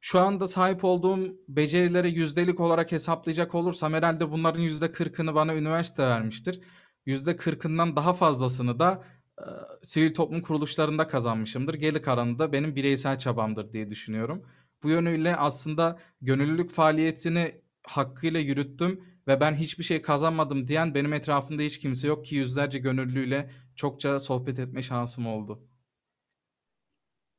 Şu 0.00 0.20
anda 0.20 0.48
sahip 0.48 0.84
olduğum 0.84 1.18
becerileri 1.48 2.12
yüzdelik 2.12 2.60
olarak 2.60 2.92
hesaplayacak 2.92 3.54
olursam 3.54 3.92
herhalde 3.92 4.30
bunların 4.30 4.60
yüzde 4.60 4.92
kırkını 4.92 5.34
bana 5.34 5.54
üniversite 5.54 6.02
vermiştir. 6.02 6.60
Yüzde 7.06 7.36
kırkından 7.36 7.96
daha 7.96 8.12
fazlasını 8.12 8.78
da 8.78 9.04
e, 9.38 9.44
sivil 9.82 10.14
toplum 10.14 10.42
kuruluşlarında 10.42 11.08
kazanmışımdır. 11.08 11.74
Geri 11.74 12.02
kalanı 12.02 12.38
da 12.38 12.52
benim 12.52 12.76
bireysel 12.76 13.18
çabamdır 13.18 13.72
diye 13.72 13.90
düşünüyorum. 13.90 14.42
Bu 14.82 14.90
yönüyle 14.90 15.36
aslında 15.36 15.98
gönüllülük 16.20 16.70
faaliyetini 16.70 17.60
hakkıyla 17.82 18.40
yürüttüm 18.40 19.04
ve 19.28 19.40
ben 19.40 19.54
hiçbir 19.54 19.84
şey 19.84 20.02
kazanmadım 20.02 20.68
diyen 20.68 20.94
benim 20.94 21.12
etrafımda 21.12 21.62
hiç 21.62 21.78
kimse 21.78 22.08
yok 22.08 22.24
ki 22.24 22.34
yüzlerce 22.34 22.78
gönüllüyle 22.78 23.50
çokça 23.74 24.18
sohbet 24.18 24.58
etme 24.58 24.82
şansım 24.82 25.26
oldu. 25.26 25.69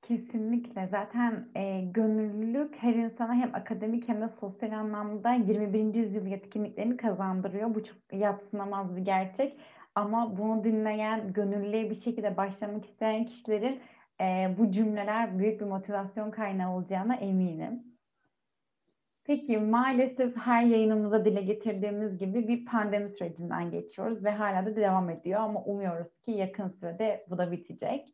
Kesinlikle. 0.01 0.87
Zaten 0.87 1.47
e, 1.55 1.81
gönüllülük 1.81 2.75
her 2.75 2.93
insana 2.93 3.33
hem 3.33 3.55
akademik 3.55 4.07
hem 4.09 4.21
de 4.21 4.27
sosyal 4.29 4.71
anlamda 4.71 5.33
21. 5.33 5.93
yüzyıl 5.95 6.25
yetkinliklerini 6.25 6.97
kazandırıyor. 6.97 7.75
Bu 7.75 7.83
çok 7.83 7.97
yatsınamaz 8.13 8.95
bir 8.95 9.01
gerçek. 9.01 9.57
Ama 9.95 10.37
bunu 10.37 10.63
dinleyen, 10.63 11.33
gönüllüye 11.33 11.89
bir 11.89 11.95
şekilde 11.95 12.37
başlamak 12.37 12.85
isteyen 12.85 13.25
kişilerin 13.25 13.81
e, 14.21 14.55
bu 14.57 14.71
cümleler 14.71 15.39
büyük 15.39 15.61
bir 15.61 15.65
motivasyon 15.65 16.31
kaynağı 16.31 16.75
olacağına 16.75 17.15
eminim. 17.15 17.83
Peki 19.23 19.57
maalesef 19.57 20.37
her 20.37 20.63
yayınımıza 20.63 21.25
dile 21.25 21.41
getirdiğimiz 21.41 22.17
gibi 22.17 22.47
bir 22.47 22.65
pandemi 22.65 23.09
sürecinden 23.09 23.71
geçiyoruz 23.71 24.23
ve 24.25 24.31
hala 24.31 24.65
da 24.65 24.75
devam 24.75 25.09
ediyor 25.09 25.39
ama 25.41 25.63
umuyoruz 25.63 26.21
ki 26.21 26.31
yakın 26.31 26.67
sürede 26.67 27.25
bu 27.29 27.37
da 27.37 27.51
bitecek. 27.51 28.13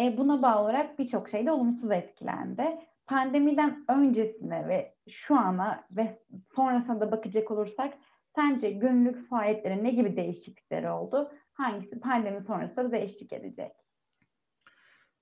E, 0.00 0.18
buna 0.18 0.42
bağlı 0.42 0.60
olarak 0.60 0.98
birçok 0.98 1.28
şey 1.28 1.46
de 1.46 1.52
olumsuz 1.52 1.90
etkilendi. 1.90 2.78
pandemiden 3.06 3.84
öncesine 3.88 4.68
ve 4.68 4.94
şu 5.10 5.38
ana 5.38 5.84
ve 5.90 6.18
sonrasına 6.54 7.00
da 7.00 7.12
bakacak 7.12 7.50
olursak 7.50 7.94
sence 8.36 8.70
gönüllülük 8.70 9.28
faaliyetleri 9.28 9.84
ne 9.84 9.90
gibi 9.90 10.16
değişiklikleri 10.16 10.90
oldu? 10.90 11.30
Hangisi 11.52 12.00
pandemi 12.00 12.42
sonrasında 12.42 12.84
da 12.84 12.92
değişik 12.92 13.32
edecek? 13.32 13.72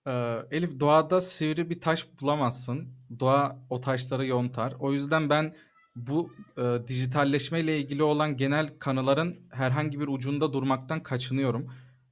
Ee, 0.06 0.36
Elif 0.50 0.80
doğada 0.80 1.20
sivri 1.20 1.70
bir 1.70 1.80
taş 1.80 2.08
bulamazsın. 2.20 2.88
Doğa 3.20 3.58
o 3.70 3.80
taşları 3.80 4.26
yontar. 4.26 4.74
O 4.80 4.92
yüzden 4.92 5.30
ben 5.30 5.54
bu 5.96 6.32
e, 6.58 6.62
dijitalleşme 6.86 7.60
ile 7.60 7.78
ilgili 7.78 8.02
olan 8.02 8.36
genel 8.36 8.78
kanıların 8.78 9.36
herhangi 9.52 10.00
bir 10.00 10.08
ucunda 10.08 10.52
durmaktan 10.52 11.02
kaçınıyorum. 11.02 11.62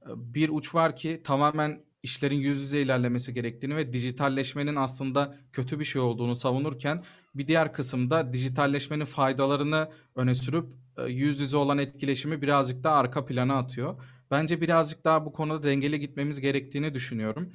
E, 0.01 0.09
bir 0.15 0.49
uç 0.49 0.75
var 0.75 0.95
ki 0.95 1.21
tamamen 1.23 1.83
işlerin 2.03 2.35
yüz 2.35 2.61
yüze 2.61 2.81
ilerlemesi 2.81 3.33
gerektiğini 3.33 3.75
ve 3.75 3.93
dijitalleşmenin 3.93 4.75
aslında 4.75 5.37
kötü 5.53 5.79
bir 5.79 5.85
şey 5.85 6.01
olduğunu 6.01 6.35
savunurken 6.35 7.03
bir 7.35 7.47
diğer 7.47 7.73
kısımda 7.73 8.33
dijitalleşmenin 8.33 9.05
faydalarını 9.05 9.89
öne 10.15 10.35
sürüp 10.35 10.65
e, 10.97 11.03
yüz 11.03 11.39
yüze 11.39 11.57
olan 11.57 11.77
etkileşimi 11.77 12.41
birazcık 12.41 12.83
daha 12.83 12.95
arka 12.95 13.25
plana 13.25 13.57
atıyor. 13.57 14.03
Bence 14.31 14.61
birazcık 14.61 15.05
daha 15.05 15.25
bu 15.25 15.31
konuda 15.31 15.63
dengeli 15.63 15.99
gitmemiz 15.99 16.39
gerektiğini 16.39 16.93
düşünüyorum. 16.93 17.53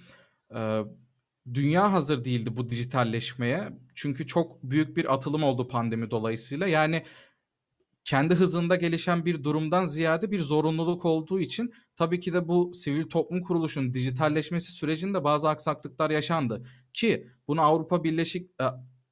E, 0.55 0.81
dünya 1.55 1.93
hazır 1.93 2.25
değildi 2.25 2.57
bu 2.57 2.69
dijitalleşmeye. 2.69 3.69
Çünkü 3.95 4.27
çok 4.27 4.63
büyük 4.63 4.97
bir 4.97 5.15
atılım 5.15 5.43
oldu 5.43 5.69
pandemi 5.69 6.11
dolayısıyla. 6.11 6.67
Yani 6.67 7.03
kendi 8.05 8.35
hızında 8.35 8.77
gelişen 8.77 9.25
bir 9.25 9.45
durumdan 9.45 9.85
ziyade 9.85 10.31
bir 10.31 10.41
zorunluluk 10.41 11.05
olduğu 11.05 11.41
için 11.41 11.75
tabii 11.97 12.21
ki 12.21 12.33
de 12.33 12.49
bu 12.49 12.75
sivil 12.75 13.05
toplum 13.05 13.43
kuruluşunun 13.43 13.95
dijitalleşmesi 13.95 14.73
sürecinde 14.73 15.25
bazı 15.25 15.49
aksaklıklar 15.49 16.11
yaşandı. 16.11 16.63
Ki 16.93 17.29
bunu 17.49 17.63
Avrupa 17.63 18.05
Birleşik 18.05 18.51
e, 18.61 18.65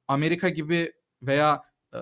Amerika 0.07 0.49
gibi 0.49 0.91
veya 1.21 1.61
e, 1.93 1.97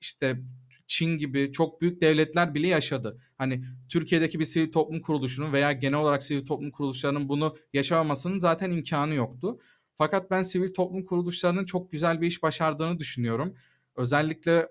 işte 0.00 0.40
Çin 0.86 1.18
gibi 1.18 1.52
çok 1.52 1.80
büyük 1.80 2.00
devletler 2.00 2.54
bile 2.54 2.68
yaşadı. 2.68 3.18
Hani 3.38 3.64
Türkiye'deki 3.88 4.38
bir 4.38 4.44
sivil 4.44 4.72
toplum 4.72 5.00
kuruluşunun 5.00 5.52
veya 5.52 5.72
genel 5.72 5.98
olarak 5.98 6.24
sivil 6.24 6.46
toplum 6.46 6.70
kuruluşlarının 6.70 7.28
bunu 7.28 7.56
yaşamamasının 7.72 8.38
zaten 8.38 8.70
imkanı 8.70 9.14
yoktu. 9.14 9.58
Fakat 9.94 10.30
ben 10.30 10.42
sivil 10.42 10.74
toplum 10.74 11.04
kuruluşlarının 11.04 11.64
çok 11.64 11.92
güzel 11.92 12.20
bir 12.20 12.26
iş 12.26 12.42
başardığını 12.42 12.98
düşünüyorum. 12.98 13.54
Özellikle 13.96 14.68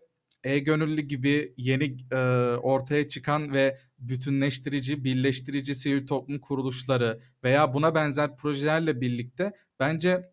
e-gönüllü 0.48 1.02
gibi 1.02 1.54
yeni 1.58 1.98
e, 2.12 2.18
ortaya 2.58 3.08
çıkan 3.08 3.54
ve 3.54 3.78
bütünleştirici, 4.00 5.04
birleştirici 5.04 5.76
sivil 5.76 6.08
toplum 6.08 6.40
kuruluşları 6.40 7.20
veya 7.44 7.74
buna 7.74 7.96
benzer 7.96 8.38
projelerle 8.38 9.02
birlikte 9.02 9.52
bence 9.80 10.32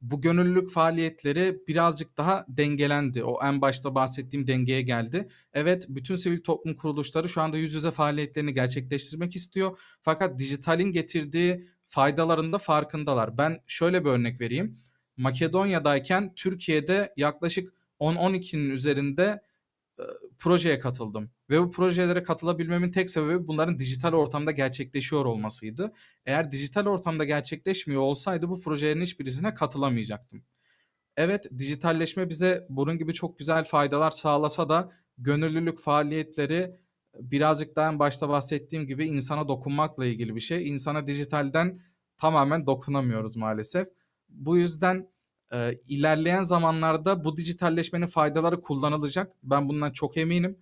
bu 0.00 0.20
gönüllülük 0.20 0.70
faaliyetleri 0.70 1.58
birazcık 1.68 2.16
daha 2.16 2.46
dengelendi. 2.48 3.24
O 3.24 3.44
en 3.44 3.60
başta 3.60 3.94
bahsettiğim 3.94 4.46
dengeye 4.46 4.82
geldi. 4.82 5.28
Evet 5.52 5.86
bütün 5.88 6.16
sivil 6.16 6.42
toplum 6.42 6.74
kuruluşları 6.74 7.28
şu 7.28 7.42
anda 7.42 7.56
yüz 7.56 7.74
yüze 7.74 7.90
faaliyetlerini 7.90 8.54
gerçekleştirmek 8.54 9.36
istiyor. 9.36 9.78
Fakat 10.02 10.38
dijitalin 10.38 10.92
getirdiği 10.92 11.68
faydalarında 11.86 12.58
farkındalar. 12.58 13.38
Ben 13.38 13.60
şöyle 13.66 14.04
bir 14.04 14.10
örnek 14.10 14.40
vereyim. 14.40 14.78
Makedonya'dayken 15.16 16.34
Türkiye'de 16.34 17.12
yaklaşık 17.16 17.72
10-12'nin 18.00 18.70
üzerinde 18.70 19.42
e, 19.98 20.02
projeye 20.38 20.78
katıldım. 20.78 21.30
Ve 21.50 21.60
bu 21.60 21.70
projelere 21.70 22.22
katılabilmemin 22.22 22.90
tek 22.90 23.10
sebebi 23.10 23.46
bunların 23.46 23.78
dijital 23.78 24.12
ortamda 24.12 24.50
gerçekleşiyor 24.50 25.24
olmasıydı. 25.24 25.92
Eğer 26.26 26.52
dijital 26.52 26.86
ortamda 26.86 27.24
gerçekleşmiyor 27.24 28.02
olsaydı 28.02 28.48
bu 28.48 28.60
projelerin 28.60 29.02
hiçbirisine 29.02 29.54
katılamayacaktım. 29.54 30.44
Evet 31.16 31.46
dijitalleşme 31.58 32.28
bize 32.28 32.66
bunun 32.68 32.98
gibi 32.98 33.14
çok 33.14 33.38
güzel 33.38 33.64
faydalar 33.64 34.10
sağlasa 34.10 34.68
da 34.68 34.92
gönüllülük 35.18 35.80
faaliyetleri 35.80 36.76
birazcık 37.20 37.76
daha 37.76 37.88
en 37.88 37.98
başta 37.98 38.28
bahsettiğim 38.28 38.86
gibi 38.86 39.06
insana 39.06 39.48
dokunmakla 39.48 40.06
ilgili 40.06 40.36
bir 40.36 40.40
şey. 40.40 40.68
İnsana 40.68 41.06
dijitalden 41.06 41.80
tamamen 42.16 42.66
dokunamıyoruz 42.66 43.36
maalesef. 43.36 43.88
Bu 44.28 44.58
yüzden 44.58 45.08
e, 45.54 45.78
ilerleyen 45.88 46.42
zamanlarda 46.42 47.24
bu 47.24 47.36
dijitalleşmenin 47.36 48.06
faydaları 48.06 48.60
kullanılacak. 48.60 49.32
Ben 49.42 49.68
bundan 49.68 49.92
çok 49.92 50.16
eminim. 50.16 50.58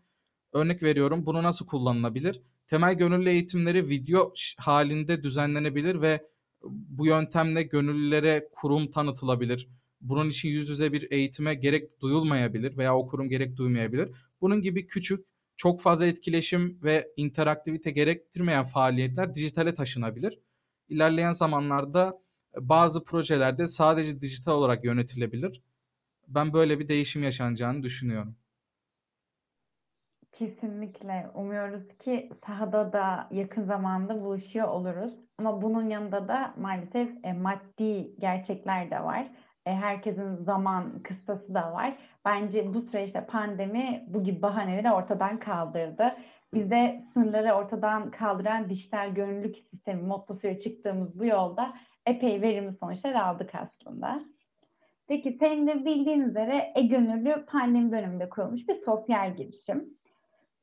Örnek 0.53 0.83
veriyorum 0.83 1.27
bunu 1.27 1.43
nasıl 1.43 1.67
kullanılabilir? 1.67 2.43
Temel 2.67 2.95
gönüllü 2.95 3.31
eğitimleri 3.31 3.89
video 3.89 4.33
halinde 4.59 5.23
düzenlenebilir 5.23 6.01
ve 6.01 6.27
bu 6.65 7.07
yöntemle 7.07 7.63
gönüllülere 7.63 8.49
kurum 8.53 8.91
tanıtılabilir. 8.91 9.69
Bunun 10.01 10.29
için 10.29 10.49
yüz 10.49 10.69
yüze 10.69 10.93
bir 10.93 11.11
eğitime 11.11 11.55
gerek 11.55 12.01
duyulmayabilir 12.01 12.77
veya 12.77 12.97
o 12.97 13.07
kurum 13.07 13.29
gerek 13.29 13.57
duymayabilir. 13.57 14.11
Bunun 14.41 14.63
gibi 14.63 14.87
küçük, 14.87 15.27
çok 15.57 15.81
fazla 15.81 16.07
etkileşim 16.07 16.79
ve 16.83 17.13
interaktivite 17.17 17.91
gerektirmeyen 17.91 18.65
faaliyetler 18.65 19.35
dijitale 19.35 19.75
taşınabilir. 19.75 20.39
İlerleyen 20.89 21.33
zamanlarda 21.33 22.22
bazı 22.59 23.05
projelerde 23.05 23.67
sadece 23.67 24.21
dijital 24.21 24.53
olarak 24.53 24.85
yönetilebilir. 24.85 25.63
Ben 26.29 26.53
böyle 26.53 26.79
bir 26.79 26.89
değişim 26.89 27.23
yaşanacağını 27.23 27.83
düşünüyorum. 27.83 28.37
Kesinlikle. 30.33 31.31
Umuyoruz 31.35 31.99
ki 31.99 32.31
sahada 32.47 32.93
da 32.93 33.29
yakın 33.31 33.65
zamanda 33.65 34.21
buluşuyor 34.21 34.69
oluruz. 34.69 35.15
Ama 35.39 35.63
bunun 35.63 35.91
yanında 35.91 36.29
da 36.29 36.55
maalesef 36.59 37.25
e, 37.25 37.33
maddi 37.33 38.15
gerçekler 38.19 38.91
de 38.91 39.05
var. 39.05 39.31
E, 39.67 39.73
herkesin 39.73 40.37
zaman 40.37 41.03
kıstası 41.03 41.55
da 41.55 41.73
var. 41.73 41.99
Bence 42.25 42.75
bu 42.75 42.81
süreçte 42.81 43.27
pandemi 43.27 44.05
bu 44.09 44.25
gibi 44.25 44.43
bahaneleri 44.43 44.93
ortadan 44.93 45.39
kaldırdı. 45.39 46.17
Bize 46.55 47.05
sınırları 47.13 47.53
ortadan 47.53 48.11
kaldıran 48.11 48.71
dijital 48.71 49.15
gönüllülük 49.15 49.57
sistemi 49.57 50.03
mottosuyla 50.03 50.59
çıktığımız 50.59 51.19
bu 51.19 51.25
yolda 51.25 51.75
epey 52.07 52.43
verimli 52.43 52.73
sonuçlar 52.73 53.15
aldık 53.15 53.51
aslında. 53.55 54.25
Peki 55.09 55.37
senin 55.41 55.67
de 55.67 55.85
bildiğin 55.85 56.21
üzere 56.21 56.73
e-gönüllü 56.75 57.45
pandemi 57.47 57.93
döneminde 57.93 58.29
kurulmuş 58.29 58.69
bir 58.69 58.75
sosyal 58.75 59.37
girişim. 59.37 59.85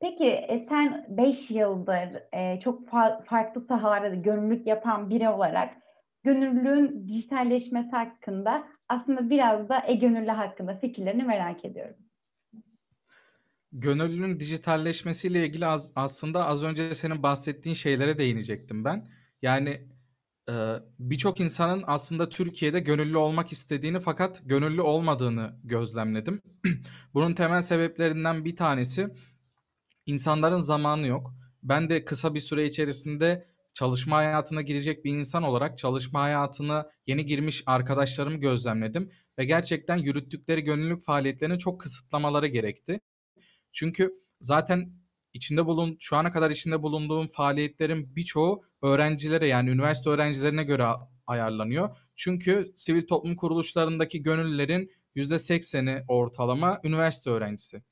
Peki 0.00 0.26
e, 0.26 0.66
sen 0.68 1.06
5 1.08 1.50
yıldır 1.50 2.22
e, 2.32 2.60
çok 2.60 2.88
fa- 2.88 3.24
farklı 3.24 3.60
sahalarda 3.60 4.14
gönüllülük 4.14 4.66
yapan 4.66 5.10
biri 5.10 5.28
olarak 5.28 5.76
gönüllülüğün 6.24 7.08
dijitalleşmesi 7.08 7.90
hakkında 7.90 8.66
aslında 8.88 9.30
biraz 9.30 9.68
da 9.68 9.82
e-gönüllü 9.86 10.30
hakkında 10.30 10.76
fikirlerini 10.76 11.22
merak 11.22 11.64
ediyoruz. 11.64 11.96
Gönüllünün 13.72 14.40
dijitalleşmesiyle 14.40 15.46
ilgili 15.46 15.66
az, 15.66 15.92
aslında 15.96 16.46
az 16.46 16.64
önce 16.64 16.94
senin 16.94 17.22
bahsettiğin 17.22 17.74
şeylere 17.74 18.18
değinecektim 18.18 18.84
ben. 18.84 19.08
Yani 19.42 19.80
birçok 20.98 21.40
insanın 21.40 21.84
aslında 21.86 22.28
Türkiye'de 22.28 22.80
gönüllü 22.80 23.16
olmak 23.16 23.52
istediğini 23.52 24.00
fakat 24.00 24.42
gönüllü 24.44 24.80
olmadığını 24.82 25.56
gözlemledim. 25.64 26.42
Bunun 27.14 27.34
temel 27.34 27.62
sebeplerinden 27.62 28.44
bir 28.44 28.56
tanesi 28.56 29.08
insanların 30.06 30.58
zamanı 30.58 31.06
yok. 31.06 31.34
Ben 31.62 31.90
de 31.90 32.04
kısa 32.04 32.34
bir 32.34 32.40
süre 32.40 32.64
içerisinde 32.64 33.46
çalışma 33.74 34.16
hayatına 34.16 34.62
girecek 34.62 35.04
bir 35.04 35.18
insan 35.18 35.42
olarak 35.42 35.78
çalışma 35.78 36.20
hayatına 36.20 36.90
yeni 37.06 37.26
girmiş 37.26 37.62
arkadaşlarımı 37.66 38.36
gözlemledim 38.36 39.10
ve 39.38 39.44
gerçekten 39.44 39.96
yürüttükleri 39.96 40.60
gönüllülük 40.60 41.04
faaliyetlerini 41.04 41.58
çok 41.58 41.80
kısıtlamaları 41.80 42.46
gerekti. 42.46 43.00
Çünkü 43.72 44.12
zaten 44.40 44.92
içinde 45.34 45.66
bulun 45.66 45.96
şu 46.00 46.16
ana 46.16 46.32
kadar 46.32 46.50
içinde 46.50 46.82
bulunduğum 46.82 47.26
faaliyetlerin 47.26 48.16
birçoğu 48.16 48.69
öğrencilere 48.82 49.46
yani 49.46 49.70
üniversite 49.70 50.10
öğrencilerine 50.10 50.64
göre 50.64 50.86
ayarlanıyor. 51.26 51.96
Çünkü 52.16 52.72
sivil 52.76 53.06
toplum 53.06 53.36
kuruluşlarındaki 53.36 54.22
gönüllülerin 54.22 54.90
%80'i 55.16 56.04
ortalama 56.08 56.80
üniversite 56.84 57.30
öğrencisi. 57.30 57.82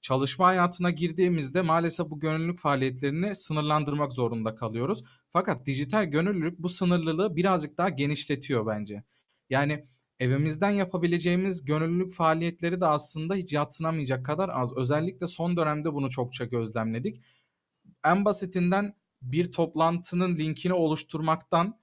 Çalışma 0.00 0.46
hayatına 0.46 0.90
girdiğimizde 0.90 1.62
maalesef 1.62 2.10
bu 2.10 2.20
gönüllülük 2.20 2.58
faaliyetlerini 2.58 3.36
sınırlandırmak 3.36 4.12
zorunda 4.12 4.54
kalıyoruz. 4.54 5.04
Fakat 5.30 5.66
dijital 5.66 6.04
gönüllülük 6.04 6.58
bu 6.58 6.68
sınırlılığı 6.68 7.36
birazcık 7.36 7.78
daha 7.78 7.88
genişletiyor 7.88 8.66
bence. 8.66 9.02
Yani 9.50 9.86
evimizden 10.20 10.70
yapabileceğimiz 10.70 11.64
gönüllülük 11.64 12.12
faaliyetleri 12.12 12.80
de 12.80 12.86
aslında 12.86 13.34
hiç 13.34 13.52
yatsınamayacak 13.52 14.26
kadar 14.26 14.50
az. 14.52 14.76
Özellikle 14.76 15.26
son 15.26 15.56
dönemde 15.56 15.94
bunu 15.94 16.10
çokça 16.10 16.44
gözlemledik. 16.44 17.22
En 18.04 18.24
basitinden 18.24 18.94
bir 19.22 19.52
toplantının 19.52 20.36
linkini 20.36 20.72
oluşturmaktan 20.72 21.80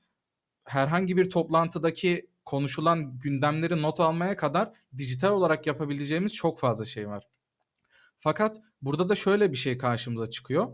herhangi 0.63 1.17
bir 1.17 1.30
toplantıdaki 1.30 2.30
konuşulan 2.45 3.19
gündemleri 3.19 3.82
not 3.82 4.00
almaya 4.00 4.38
kadar 4.38 4.71
dijital 4.98 5.32
olarak 5.32 5.67
yapabileceğimiz 5.67 6.34
çok 6.34 6.60
fazla 6.60 6.86
şey 6.86 7.10
var. 7.10 7.28
Fakat 8.17 8.62
burada 8.82 9.10
da 9.10 9.15
şöyle 9.15 9.52
bir 9.52 9.58
şey 9.58 9.78
karşımıza 9.78 10.30
çıkıyor. 10.30 10.67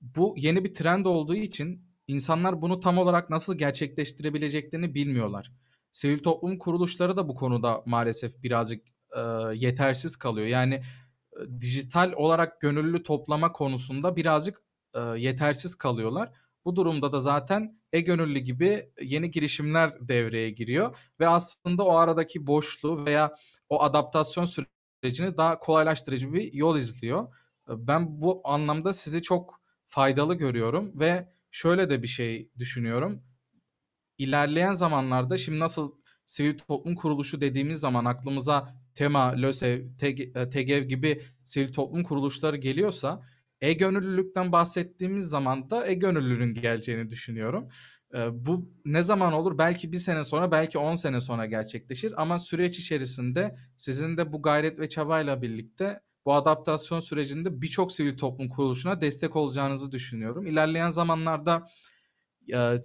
Bu 0.00 0.34
yeni 0.36 0.64
bir 0.64 0.74
trend 0.74 1.04
olduğu 1.06 1.34
için 1.34 1.86
insanlar 2.06 2.62
bunu 2.62 2.80
tam 2.80 2.98
olarak 2.98 3.30
nasıl 3.30 3.58
gerçekleştirebileceklerini 3.58 4.94
bilmiyorlar. 4.94 5.52
sivil 5.92 6.22
toplum 6.22 6.58
kuruluşları 6.58 7.16
da 7.16 7.28
bu 7.28 7.34
konuda 7.34 7.82
maalesef 7.86 8.42
birazcık 8.42 8.86
e, 9.16 9.20
yetersiz 9.54 10.16
kalıyor. 10.16 10.46
Yani 10.46 10.74
e, 10.74 11.60
dijital 11.60 12.12
olarak 12.12 12.60
gönüllü 12.60 13.02
toplama 13.02 13.52
konusunda 13.52 14.16
birazcık 14.16 14.62
e, 14.94 15.00
yetersiz 15.00 15.74
kalıyorlar. 15.74 16.32
Bu 16.64 16.76
durumda 16.76 17.12
da 17.12 17.18
zaten 17.18 17.80
e-gönüllü 17.92 18.38
gibi 18.38 18.92
yeni 19.02 19.30
girişimler 19.30 20.08
devreye 20.08 20.50
giriyor 20.50 20.96
ve 21.20 21.28
aslında 21.28 21.84
o 21.84 21.96
aradaki 21.96 22.46
boşluğu 22.46 23.04
veya 23.06 23.34
o 23.68 23.82
adaptasyon 23.82 24.44
sürecini 24.44 25.36
daha 25.36 25.58
kolaylaştırıcı 25.58 26.32
bir 26.32 26.52
yol 26.52 26.76
izliyor. 26.76 27.34
Ben 27.68 28.20
bu 28.20 28.40
anlamda 28.44 28.92
sizi 28.92 29.22
çok 29.22 29.60
faydalı 29.86 30.34
görüyorum 30.34 31.00
ve 31.00 31.28
şöyle 31.50 31.90
de 31.90 32.02
bir 32.02 32.08
şey 32.08 32.50
düşünüyorum. 32.58 33.22
İlerleyen 34.18 34.72
zamanlarda 34.72 35.38
şimdi 35.38 35.58
nasıl 35.58 35.92
sivil 36.24 36.58
toplum 36.58 36.94
kuruluşu 36.94 37.40
dediğimiz 37.40 37.80
zaman 37.80 38.04
aklımıza 38.04 38.74
TEMA, 38.94 39.28
LÖSEV, 39.28 39.96
TEGEV 40.50 40.82
gibi 40.82 41.22
sivil 41.44 41.72
toplum 41.72 42.02
kuruluşları 42.02 42.56
geliyorsa 42.56 43.22
e-gönüllülükten 43.60 44.52
bahsettiğimiz 44.52 45.26
zaman 45.26 45.70
da 45.70 45.86
e-gönüllülüğün 45.86 46.54
geleceğini 46.54 47.10
düşünüyorum. 47.10 47.68
Bu 48.32 48.70
ne 48.84 49.02
zaman 49.02 49.32
olur? 49.32 49.58
Belki 49.58 49.92
bir 49.92 49.98
sene 49.98 50.22
sonra, 50.22 50.50
belki 50.50 50.78
on 50.78 50.94
sene 50.94 51.20
sonra 51.20 51.46
gerçekleşir. 51.46 52.22
Ama 52.22 52.38
süreç 52.38 52.78
içerisinde 52.78 53.56
sizin 53.76 54.16
de 54.16 54.32
bu 54.32 54.42
gayret 54.42 54.80
ve 54.80 54.88
çabayla 54.88 55.42
birlikte 55.42 56.00
bu 56.24 56.34
adaptasyon 56.34 57.00
sürecinde 57.00 57.62
birçok 57.62 57.92
sivil 57.92 58.16
toplum 58.16 58.48
kuruluşuna 58.48 59.00
destek 59.00 59.36
olacağınızı 59.36 59.92
düşünüyorum. 59.92 60.46
İlerleyen 60.46 60.90
zamanlarda 60.90 61.66
e, 62.52 62.76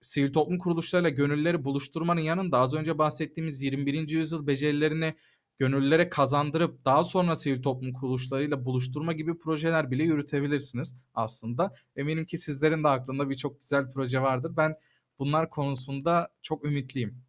sivil 0.00 0.32
toplum 0.32 0.58
kuruluşlarıyla 0.58 1.10
gönülleri 1.10 1.64
buluşturmanın 1.64 2.20
yanında 2.20 2.58
az 2.58 2.74
önce 2.74 2.98
bahsettiğimiz 2.98 3.62
21. 3.62 4.08
yüzyıl 4.08 4.46
becerilerini 4.46 5.14
gönüllülere 5.62 6.08
kazandırıp 6.08 6.84
daha 6.84 7.04
sonra 7.04 7.36
sivil 7.36 7.62
toplum 7.62 7.92
kuruluşlarıyla 7.92 8.64
buluşturma 8.64 9.12
gibi 9.12 9.38
projeler 9.38 9.90
bile 9.90 10.02
yürütebilirsiniz 10.04 10.96
aslında. 11.14 11.74
Eminim 11.96 12.24
ki 12.24 12.38
sizlerin 12.38 12.84
de 12.84 12.88
aklında 12.88 13.30
birçok 13.30 13.60
güzel 13.60 13.90
proje 13.90 14.22
vardır. 14.22 14.52
Ben 14.56 14.76
bunlar 15.18 15.50
konusunda 15.50 16.28
çok 16.42 16.64
ümitliyim. 16.64 17.22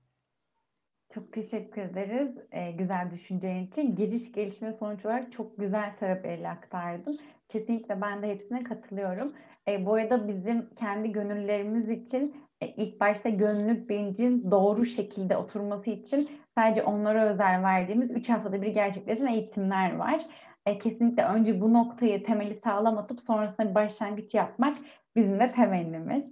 Çok 1.13 1.33
teşekkür 1.33 1.81
ederiz 1.81 2.37
e, 2.51 2.71
güzel 2.71 3.11
düşüncenin 3.11 3.67
için. 3.67 3.95
Giriş 3.95 4.31
gelişme 4.31 4.73
sonuç 4.73 5.05
olarak 5.05 5.31
çok 5.31 5.57
güzel 5.57 5.93
sebepleri 5.99 6.49
aktardın. 6.49 7.19
Kesinlikle 7.49 8.01
ben 8.01 8.21
de 8.21 8.27
hepsine 8.27 8.63
katılıyorum. 8.63 9.33
E, 9.67 9.85
bu 9.85 9.93
arada 9.93 10.27
bizim 10.27 10.69
kendi 10.75 11.11
gönüllerimiz 11.11 11.89
için 11.89 12.35
e, 12.61 12.67
ilk 12.67 12.99
başta 12.99 13.29
gönüllülük 13.29 13.89
bilincin 13.89 14.51
doğru 14.51 14.85
şekilde 14.85 15.37
oturması 15.37 15.89
için 15.89 16.29
sadece 16.57 16.83
onlara 16.83 17.25
özel 17.25 17.63
verdiğimiz 17.63 18.11
3 18.11 18.29
haftada 18.29 18.61
bir 18.61 18.67
gerçekleşen 18.67 19.27
eğitimler 19.27 19.95
var. 19.95 20.25
E, 20.65 20.77
kesinlikle 20.77 21.23
önce 21.25 21.61
bu 21.61 21.73
noktayı 21.73 22.23
temeli 22.23 22.55
sağlam 22.55 22.97
atıp 22.97 23.21
sonrasında 23.21 23.69
bir 23.69 23.75
başlangıç 23.75 24.33
yapmak 24.33 24.77
bizim 25.15 25.39
de 25.39 25.51
temennimiz. 25.51 26.23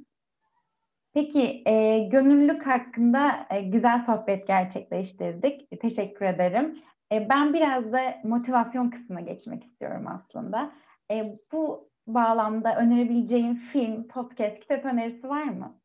Peki 1.14 1.64
e, 1.66 2.00
gönüllülük 2.00 2.68
hakkında 2.68 3.48
e, 3.50 3.62
güzel 3.62 4.00
sohbet 4.00 4.48
gerçekleştirdik. 4.48 5.68
E, 5.72 5.80
teşekkür 5.80 6.26
ederim. 6.26 6.80
E, 7.12 7.30
ben 7.30 7.54
biraz 7.54 7.94
da 7.94 8.02
motivasyon 8.24 8.90
kısmına 8.90 9.22
geçmek 9.22 9.64
istiyorum 9.64 10.06
aslında. 10.08 10.72
E, 11.12 11.40
bu 11.52 11.90
bağlamda 12.08 12.76
önerebileceğim 12.76 13.56
film, 13.56 14.08
podcast, 14.08 14.60
kitap 14.60 14.86
önerisi 14.86 15.30
var 15.30 15.44
mı? 15.44 15.81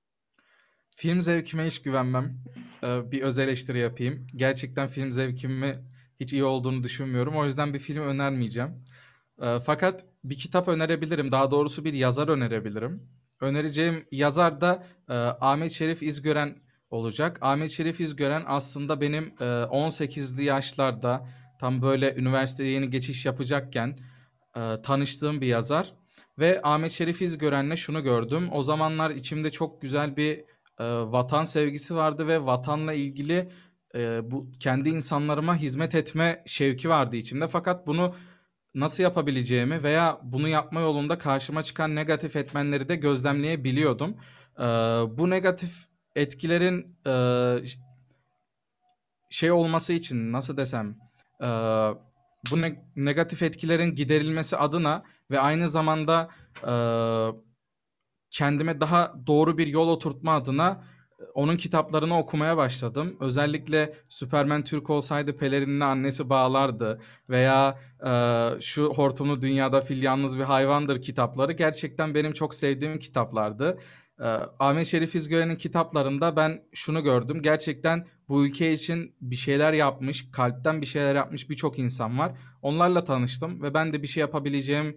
Film 0.96 1.22
zevkime 1.22 1.66
hiç 1.66 1.82
güvenmem. 1.82 2.38
Ee, 2.82 3.10
bir 3.10 3.22
öz 3.22 3.38
eleştiri 3.38 3.78
yapayım. 3.78 4.26
Gerçekten 4.36 4.88
film 4.88 5.12
zevkimi 5.12 5.84
hiç 6.20 6.32
iyi 6.32 6.44
olduğunu 6.44 6.82
düşünmüyorum. 6.82 7.36
O 7.36 7.44
yüzden 7.44 7.74
bir 7.74 7.78
film 7.78 8.02
önermeyeceğim. 8.02 8.70
Ee, 9.42 9.58
fakat 9.66 10.04
bir 10.24 10.34
kitap 10.36 10.68
önerebilirim. 10.68 11.30
Daha 11.30 11.50
doğrusu 11.50 11.84
bir 11.84 11.92
yazar 11.92 12.28
önerebilirim. 12.28 13.02
Önereceğim 13.40 14.06
yazar 14.10 14.60
da 14.60 14.86
e, 15.08 15.14
Ahmet 15.14 15.72
Şerif 15.72 16.02
İzgören 16.02 16.58
olacak. 16.90 17.38
Ahmet 17.40 17.70
Şerif 17.70 18.00
İzgören 18.00 18.42
aslında 18.46 19.00
benim 19.00 19.24
e, 19.40 19.44
18'li 19.44 20.44
yaşlarda 20.44 21.28
tam 21.60 21.82
böyle 21.82 22.14
üniversiteye 22.14 22.70
yeni 22.70 22.90
geçiş 22.90 23.26
yapacakken 23.26 23.98
e, 24.56 24.82
tanıştığım 24.82 25.40
bir 25.40 25.46
yazar. 25.46 25.92
Ve 26.38 26.60
Ahmet 26.62 26.92
Şerif 26.92 27.22
İzgören'le 27.22 27.76
şunu 27.76 28.02
gördüm. 28.02 28.48
O 28.52 28.62
zamanlar 28.62 29.10
içimde 29.10 29.50
çok 29.50 29.82
güzel 29.82 30.16
bir 30.16 30.44
e, 30.80 30.84
vatan 30.84 31.44
sevgisi 31.44 31.94
vardı 31.94 32.28
ve 32.28 32.46
vatanla 32.46 32.92
ilgili 32.92 33.48
e, 33.94 34.30
bu 34.30 34.52
kendi 34.60 34.88
insanlarıma 34.88 35.56
hizmet 35.56 35.94
etme 35.94 36.42
şevki 36.46 36.88
vardı 36.88 37.16
içimde. 37.16 37.48
Fakat 37.48 37.86
bunu 37.86 38.14
nasıl 38.74 39.02
yapabileceğimi 39.02 39.82
veya 39.82 40.20
bunu 40.22 40.48
yapma 40.48 40.80
yolunda 40.80 41.18
karşıma 41.18 41.62
çıkan 41.62 41.94
negatif 41.94 42.36
etmenleri 42.36 42.88
de 42.88 42.96
gözlemleyebiliyordum. 42.96 44.16
E, 44.58 44.62
bu 45.18 45.30
negatif 45.30 45.88
etkilerin 46.16 46.96
e, 47.06 47.14
şey 49.30 49.50
olması 49.50 49.92
için 49.92 50.32
nasıl 50.32 50.56
desem 50.56 50.96
e, 51.40 51.46
bu 52.50 52.60
ne- 52.60 52.84
negatif 52.96 53.42
etkilerin 53.42 53.94
giderilmesi 53.94 54.56
adına 54.56 55.02
ve 55.30 55.40
aynı 55.40 55.68
zamanda 55.68 56.28
e, 56.62 56.72
kendime 58.36 58.80
daha 58.80 59.14
doğru 59.26 59.58
bir 59.58 59.66
yol 59.66 59.88
oturtma 59.88 60.36
adına 60.36 60.84
e, 61.20 61.24
onun 61.34 61.56
kitaplarını 61.56 62.18
okumaya 62.18 62.56
başladım. 62.56 63.16
Özellikle 63.20 63.94
Superman 64.08 64.64
Türk 64.64 64.90
olsaydı 64.90 65.36
pelerinine 65.36 65.84
annesi 65.84 66.30
bağlardı 66.30 67.00
veya 67.30 67.78
e, 68.06 68.12
şu 68.60 68.84
hortumlu 68.84 69.42
dünyada 69.42 69.80
fil 69.80 70.02
yalnız 70.02 70.38
bir 70.38 70.42
hayvandır 70.42 71.02
kitapları 71.02 71.52
gerçekten 71.52 72.14
benim 72.14 72.32
çok 72.32 72.54
sevdiğim 72.54 72.98
kitaplardı. 72.98 73.78
E, 74.20 74.24
Ahmet 74.58 74.86
Şerif 74.86 75.14
İzgören'in 75.14 75.56
kitaplarında 75.56 76.36
ben 76.36 76.62
şunu 76.72 77.02
gördüm. 77.02 77.42
Gerçekten 77.42 78.06
bu 78.28 78.46
ülke 78.46 78.72
için 78.72 79.14
bir 79.20 79.36
şeyler 79.36 79.72
yapmış, 79.72 80.30
kalpten 80.32 80.80
bir 80.80 80.86
şeyler 80.86 81.14
yapmış 81.14 81.50
birçok 81.50 81.78
insan 81.78 82.18
var. 82.18 82.32
Onlarla 82.62 83.04
tanıştım 83.04 83.62
ve 83.62 83.74
ben 83.74 83.92
de 83.92 84.02
bir 84.02 84.08
şey 84.08 84.20
yapabileceğim 84.20 84.96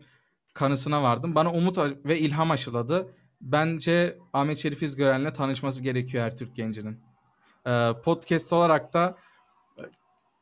kanısına 0.54 1.04
vardım. 1.04 1.36
Bana 1.36 1.52
umut 1.52 1.78
ve 2.06 2.20
ilham 2.20 2.52
aşıladı. 2.52 3.08
Bence 3.42 4.18
Ahmet 4.34 4.58
Şerif 4.58 4.84
İzgören'le 4.84 5.34
tanışması 5.34 5.84
gerekiyor 5.84 6.24
her 6.24 6.38
Türk 6.38 6.56
gencinin. 6.56 7.00
Ee, 7.68 7.92
podcast 8.04 8.54
olarak 8.54 8.94
da 8.94 9.18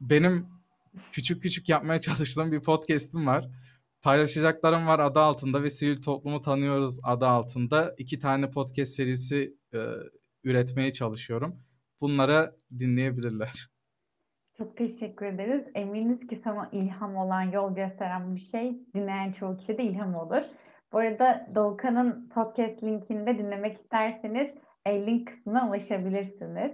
benim 0.01 0.47
küçük 1.11 1.41
küçük 1.43 1.69
yapmaya 1.69 1.99
çalıştığım 1.99 2.51
bir 2.51 2.59
podcast'im 2.59 3.27
var. 3.27 3.47
Paylaşacaklarım 4.01 4.87
var 4.87 4.99
adı 4.99 5.19
altında 5.19 5.63
ve 5.63 5.69
Sivil 5.69 6.01
Toplumu 6.01 6.41
Tanıyoruz 6.41 6.99
adı 7.03 7.25
altında. 7.25 7.95
iki 7.97 8.19
tane 8.19 8.49
podcast 8.49 8.91
serisi 8.91 9.53
e, 9.73 9.77
üretmeye 10.43 10.93
çalışıyorum. 10.93 11.55
Bunları 12.01 12.55
dinleyebilirler. 12.79 13.67
Çok 14.57 14.77
teşekkür 14.77 15.25
ederiz. 15.25 15.63
Eminiz 15.75 16.27
ki 16.27 16.41
sana 16.43 16.69
ilham 16.71 17.15
olan, 17.15 17.41
yol 17.41 17.75
gösteren 17.75 18.35
bir 18.35 18.41
şey 18.41 18.79
dinleyen 18.95 19.31
çoğu 19.31 19.57
kişi 19.57 19.77
de 19.77 19.83
ilham 19.83 20.15
olur. 20.15 20.41
Bu 20.91 20.97
arada 20.97 21.47
Doğukan'ın 21.55 22.29
podcast 22.29 22.83
linkini 22.83 23.25
de 23.25 23.37
dinlemek 23.37 23.81
isterseniz 23.81 24.47
e, 24.85 25.05
link 25.05 25.27
kısmına 25.27 25.67
ulaşabilirsiniz. 25.67 26.71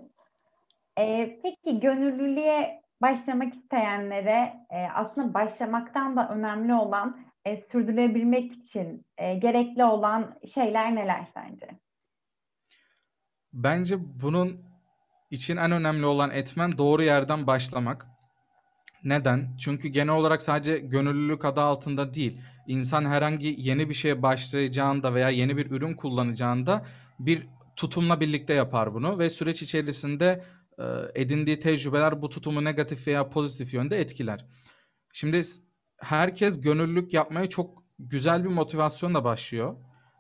E, 1.00 1.40
peki 1.44 1.80
gönüllülüğe 1.80 2.84
başlamak 3.02 3.54
isteyenlere 3.56 4.54
e, 4.70 4.88
aslında 4.94 5.34
başlamaktan 5.34 6.16
da 6.16 6.30
önemli 6.30 6.74
olan 6.74 7.26
e, 7.46 7.58
sürdürülebilmek 7.58 8.52
için 8.52 9.06
e, 9.18 9.36
gerekli 9.36 9.84
olan 9.84 10.40
şeyler 10.54 10.96
neler 10.96 11.26
sence? 11.26 11.68
Bence 13.54 13.96
bunun 14.22 14.66
için 15.32 15.58
en 15.58 15.72
önemli 15.72 16.06
olan 16.06 16.32
etmen 16.32 16.78
doğru 16.78 17.04
yerden 17.04 17.48
başlamak. 17.48 18.13
Neden? 19.04 19.58
Çünkü 19.60 19.88
genel 19.88 20.14
olarak 20.14 20.42
sadece 20.42 20.78
gönüllülük 20.78 21.46
adı 21.46 21.62
altında 21.62 22.14
değil. 22.14 22.42
İnsan 22.68 23.06
herhangi 23.06 23.56
yeni 23.58 23.90
bir 23.90 23.94
şeye 23.94 24.22
başlayacağında 24.22 25.14
veya 25.14 25.30
yeni 25.30 25.58
bir 25.58 25.72
ürün 25.72 25.94
kullanacağında 25.94 26.86
bir 27.20 27.48
tutumla 27.76 28.20
birlikte 28.20 28.54
yapar 28.54 28.94
bunu 28.94 29.20
ve 29.20 29.30
süreç 29.30 29.62
içerisinde 29.62 30.44
e, 30.80 30.84
edindiği 31.22 31.60
tecrübeler 31.60 32.22
bu 32.22 32.30
tutumu 32.30 32.64
negatif 32.64 33.08
veya 33.08 33.30
pozitif 33.30 33.74
yönde 33.74 34.00
etkiler. 34.00 34.46
Şimdi 35.14 35.42
herkes 35.98 36.62
gönüllülük 36.62 37.14
yapmaya 37.14 37.50
çok 37.50 37.84
güzel 38.00 38.44
bir 38.44 38.50
motivasyonla 38.50 39.24
başlıyor 39.24 39.76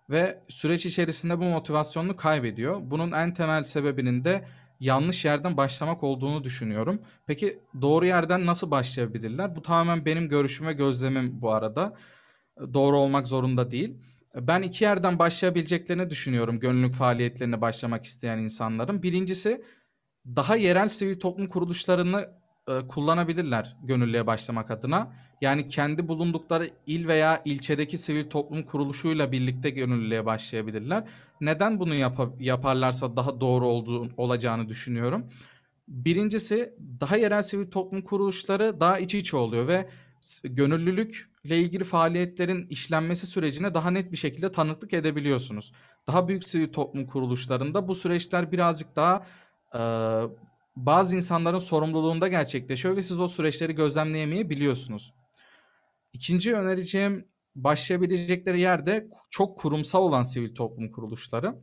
ve 0.10 0.43
süreç 0.50 0.86
içerisinde 0.86 1.39
bu 1.39 1.43
motivasyonunu 1.43 2.15
kaybediyor. 2.15 2.82
Bunun 2.84 3.12
en 3.12 3.34
temel 3.34 3.63
sebebinin 3.63 4.24
de 4.24 4.46
yanlış 4.80 5.26
yerden 5.26 5.58
başlamak 5.58 6.04
olduğunu 6.04 6.44
düşünüyorum. 6.44 7.02
Peki 7.28 7.60
doğru 7.82 8.06
yerden 8.06 8.46
nasıl 8.46 8.72
başlayabilirler? 8.72 9.56
Bu 9.56 9.62
tamamen 9.62 10.06
benim 10.06 10.30
görüşüm 10.30 10.68
ve 10.68 10.74
gözlemim 10.74 11.42
bu 11.42 11.52
arada. 11.54 11.98
Doğru 12.74 13.00
olmak 13.00 13.28
zorunda 13.28 13.72
değil. 13.72 13.98
Ben 14.36 14.62
iki 14.62 14.84
yerden 14.84 15.20
başlayabileceklerini 15.20 16.10
düşünüyorum 16.10 16.60
gönüllülük 16.60 16.94
faaliyetlerine 16.94 17.62
başlamak 17.62 18.06
isteyen 18.06 18.38
insanların. 18.38 19.04
Birincisi 19.04 19.64
daha 20.26 20.56
yerel 20.56 20.90
sivil 20.90 21.20
toplum 21.20 21.48
kuruluşlarını 21.48 22.43
e, 22.67 22.88
kullanabilirler 22.88 23.78
gönüllüye 23.84 24.28
başlamak 24.28 24.71
adına. 24.71 25.13
Yani 25.41 25.67
kendi 25.67 26.08
bulundukları 26.08 26.69
il 26.88 27.08
veya 27.08 27.41
ilçedeki 27.45 27.97
sivil 27.97 28.30
toplum 28.30 28.63
kuruluşuyla 28.63 29.32
birlikte 29.32 29.69
gönüllüye 29.69 30.26
başlayabilirler. 30.26 31.04
Neden 31.41 31.80
bunu 31.80 31.95
yap- 31.95 32.36
yaparlarsa 32.39 33.15
daha 33.15 33.41
doğru 33.41 33.67
olduğu 33.67 34.10
olacağını 34.17 34.69
düşünüyorum. 34.69 35.30
Birincisi 35.88 36.73
daha 37.02 37.17
yerel 37.17 37.41
sivil 37.41 37.71
toplum 37.71 38.02
kuruluşları 38.02 38.80
daha 38.80 38.99
içi 38.99 39.19
içe 39.19 39.38
oluyor 39.38 39.67
ve 39.67 39.89
gönüllülükle 40.43 41.58
ilgili 41.58 41.84
faaliyetlerin 41.84 42.67
işlenmesi 42.67 43.28
sürecine 43.28 43.73
daha 43.73 43.91
net 43.91 44.12
bir 44.12 44.17
şekilde 44.17 44.52
tanıklık 44.52 44.93
edebiliyorsunuz. 44.93 45.73
Daha 46.08 46.28
büyük 46.28 46.49
sivil 46.49 46.73
toplum 46.73 47.06
kuruluşlarında 47.08 47.88
bu 47.88 47.95
süreçler 47.95 48.52
birazcık 48.52 48.95
daha 48.95 49.26
e, 49.76 49.82
bazı 50.76 51.16
insanların 51.16 51.60
sorumluluğunda 51.60 52.28
gerçekleşiyor 52.28 52.96
ve 52.96 53.04
siz 53.04 53.20
o 53.20 53.28
süreçleri 53.28 53.76
gözlemleyemeyebiliyorsunuz. 53.76 55.14
İkinci 56.14 56.56
önereceğim 56.56 57.28
başlayabilecekleri 57.56 58.62
yerde 58.62 59.08
çok 59.30 59.58
kurumsal 59.60 60.04
olan 60.04 60.24
sivil 60.24 60.56
toplum 60.56 60.92
kuruluşları. 60.92 61.56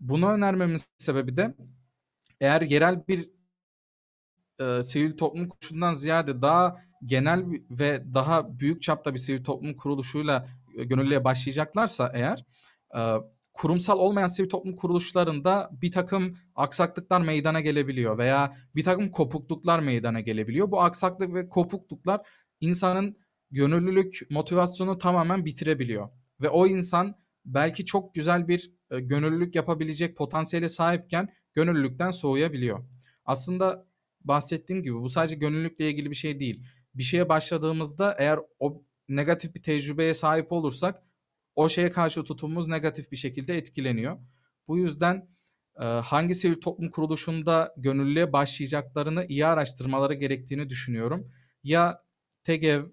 Bunu 0.00 0.30
önermemin 0.30 0.78
sebebi 0.98 1.36
de 1.36 1.54
eğer 2.40 2.62
yerel 2.62 3.06
bir 3.08 3.30
e, 4.60 4.82
sivil 4.82 5.16
toplum 5.16 5.48
kuruluşundan 5.48 5.92
ziyade 5.92 6.42
daha 6.42 6.76
genel 7.06 7.44
ve 7.70 8.14
daha 8.14 8.60
büyük 8.60 8.82
çapta 8.82 9.14
bir 9.14 9.18
sivil 9.18 9.44
toplum 9.44 9.76
kuruluşuyla 9.76 10.48
e, 10.76 10.84
gönüllüye 10.84 11.24
başlayacaklarsa 11.24 12.12
eğer 12.14 12.44
e, 12.96 13.00
kurumsal 13.52 13.98
olmayan 13.98 14.26
sivil 14.26 14.48
toplum 14.48 14.76
kuruluşlarında 14.76 15.70
bir 15.72 15.90
takım 15.90 16.36
aksaklıklar 16.54 17.20
meydana 17.20 17.60
gelebiliyor 17.60 18.18
veya 18.18 18.52
bir 18.74 18.84
takım 18.84 19.10
kopukluklar 19.10 19.80
meydana 19.80 20.20
gelebiliyor. 20.20 20.70
Bu 20.70 20.82
aksaklık 20.82 21.34
ve 21.34 21.48
kopukluklar 21.48 22.20
insanın 22.60 23.16
gönüllülük 23.50 24.20
motivasyonu 24.30 24.98
tamamen 24.98 25.44
bitirebiliyor. 25.44 26.08
Ve 26.40 26.48
o 26.48 26.66
insan 26.66 27.16
belki 27.44 27.84
çok 27.84 28.14
güzel 28.14 28.48
bir 28.48 28.72
e, 28.90 29.00
gönüllülük 29.00 29.54
yapabilecek 29.54 30.16
potansiyele 30.16 30.68
sahipken 30.68 31.28
gönüllülükten 31.54 32.10
soğuyabiliyor. 32.10 32.84
Aslında 33.24 33.86
bahsettiğim 34.20 34.82
gibi 34.82 34.94
bu 34.94 35.08
sadece 35.08 35.36
gönüllülükle 35.36 35.90
ilgili 35.90 36.10
bir 36.10 36.16
şey 36.16 36.40
değil. 36.40 36.64
Bir 36.94 37.02
şeye 37.02 37.28
başladığımızda 37.28 38.16
eğer 38.18 38.38
o 38.58 38.82
negatif 39.08 39.54
bir 39.54 39.62
tecrübeye 39.62 40.14
sahip 40.14 40.52
olursak 40.52 41.02
o 41.56 41.68
şeye 41.68 41.90
karşı 41.90 42.24
tutumumuz 42.24 42.68
negatif 42.68 43.12
bir 43.12 43.16
şekilde 43.16 43.56
etkileniyor. 43.56 44.18
Bu 44.68 44.78
yüzden 44.78 45.28
e, 45.80 45.84
hangi 45.84 46.34
sivil 46.34 46.60
toplum 46.60 46.90
kuruluşunda 46.90 47.74
gönüllüye 47.76 48.32
başlayacaklarını 48.32 49.26
iyi 49.26 49.46
araştırmaları 49.46 50.14
gerektiğini 50.14 50.70
düşünüyorum. 50.70 51.32
Ya 51.64 52.02
TEGEV, 52.44 52.84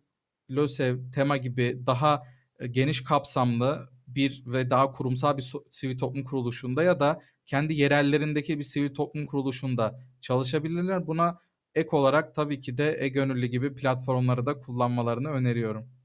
LÖSEV, 0.52 1.12
TEMA 1.12 1.38
gibi 1.38 1.82
daha 1.86 2.24
e, 2.60 2.68
geniş 2.68 3.04
kapsamlı 3.04 3.90
bir 4.08 4.44
ve 4.46 4.70
daha 4.70 4.92
kurumsal 4.92 5.38
bir 5.38 5.54
sivil 5.70 5.98
toplum 5.98 6.24
kuruluşunda 6.24 6.84
ya 6.84 7.00
da 7.00 7.20
kendi 7.46 7.74
yerellerindeki 7.74 8.60
bir 8.60 8.64
sivil 8.64 8.94
toplum 8.94 9.26
kuruluşunda 9.26 10.00
çalışabilirler. 10.22 11.08
Buna 11.08 11.38
ek 11.76 11.90
olarak 11.92 12.36
tabii 12.36 12.62
ki 12.62 12.78
de 12.78 12.98
e-gönüllü 13.00 13.46
gibi 13.46 13.76
platformları 13.76 14.46
da 14.46 14.60
kullanmalarını 14.60 15.30
öneriyorum. 15.30 15.99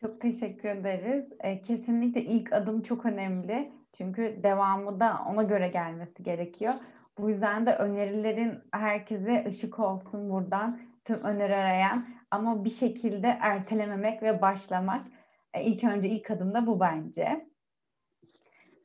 Çok 0.00 0.20
teşekkür 0.20 0.68
ederiz. 0.68 1.24
E, 1.40 1.62
kesinlikle 1.62 2.22
ilk 2.22 2.52
adım 2.52 2.82
çok 2.82 3.06
önemli. 3.06 3.72
Çünkü 3.96 4.40
devamı 4.42 5.00
da 5.00 5.18
ona 5.28 5.42
göre 5.42 5.68
gelmesi 5.68 6.22
gerekiyor. 6.22 6.74
Bu 7.18 7.30
yüzden 7.30 7.66
de 7.66 7.76
önerilerin 7.76 8.58
herkese 8.72 9.44
ışık 9.48 9.78
olsun 9.78 10.30
buradan 10.30 10.80
tüm 11.04 11.24
öneri 11.24 11.56
arayan 11.56 12.08
ama 12.30 12.64
bir 12.64 12.70
şekilde 12.70 13.38
ertelememek 13.40 14.22
ve 14.22 14.42
başlamak. 14.42 15.06
E, 15.54 15.64
ilk 15.64 15.84
önce 15.84 16.08
ilk 16.08 16.30
adım 16.30 16.54
da 16.54 16.66
bu 16.66 16.80
bence. 16.80 17.46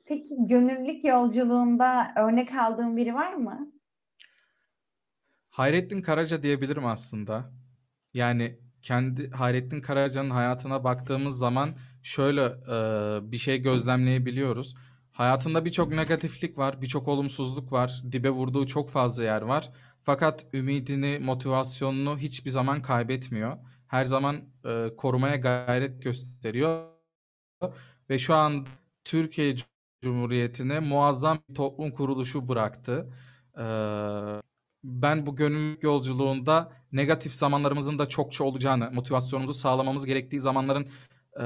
Peki 0.06 0.28
gönüllülük 0.40 1.06
yolculuğunda 1.06 2.12
örnek 2.18 2.54
aldığın 2.54 2.98
biri 2.98 3.16
var 3.16 3.34
mı? 3.34 3.72
Hayrettin 5.50 6.02
Karaca 6.02 6.44
diyebilirim 6.44 6.86
aslında. 6.86 7.52
Yani 8.14 8.60
kendi 8.84 9.30
Hayrettin 9.32 9.82
Karaca'nın 9.82 10.30
hayatına 10.30 10.84
baktığımız 10.84 11.38
zaman 11.38 11.70
şöyle 12.04 12.46
e, 12.46 13.32
bir 13.32 13.38
şey 13.38 13.58
gözlemleyebiliyoruz. 13.58 14.76
Hayatında 15.12 15.66
birçok 15.66 15.92
negatiflik 15.92 16.58
var, 16.58 16.82
birçok 16.82 17.08
olumsuzluk 17.08 17.72
var, 17.72 18.04
dibe 18.12 18.30
vurduğu 18.30 18.68
çok 18.68 18.90
fazla 18.90 19.24
yer 19.24 19.42
var. 19.42 19.72
Fakat 20.04 20.46
ümidini, 20.54 21.20
motivasyonunu 21.20 22.18
hiçbir 22.18 22.50
zaman 22.50 22.82
kaybetmiyor. 22.82 23.58
Her 23.88 24.06
zaman 24.06 24.42
e, 24.66 24.96
korumaya 24.98 25.36
gayret 25.36 26.04
gösteriyor. 26.04 26.88
Ve 28.10 28.20
şu 28.20 28.36
an 28.36 28.66
Türkiye 29.06 29.56
Cumhuriyeti'ne 30.02 30.80
muazzam 30.80 31.40
bir 31.50 31.56
toplum 31.56 31.92
kuruluşu 31.92 32.48
bıraktı. 32.48 33.14
Ee, 33.58 33.62
ben 34.84 35.26
bu 35.26 35.36
gönüllülük 35.36 35.84
yolculuğunda 35.84 36.72
negatif 36.92 37.34
zamanlarımızın 37.34 38.00
da 38.00 38.06
çokça 38.06 38.44
olacağını, 38.44 38.92
motivasyonumuzu 38.92 39.54
sağlamamız 39.54 40.06
gerektiği 40.06 40.40
zamanların 40.40 40.88
e, 41.40 41.46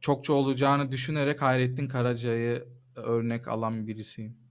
çokça 0.00 0.32
olacağını 0.32 0.92
düşünerek 0.92 1.42
Hayrettin 1.42 1.88
Karaca'yı 1.88 2.64
örnek 2.96 3.48
alan 3.48 3.86
birisiyim. 3.86 4.48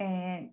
Ee, 0.00 0.50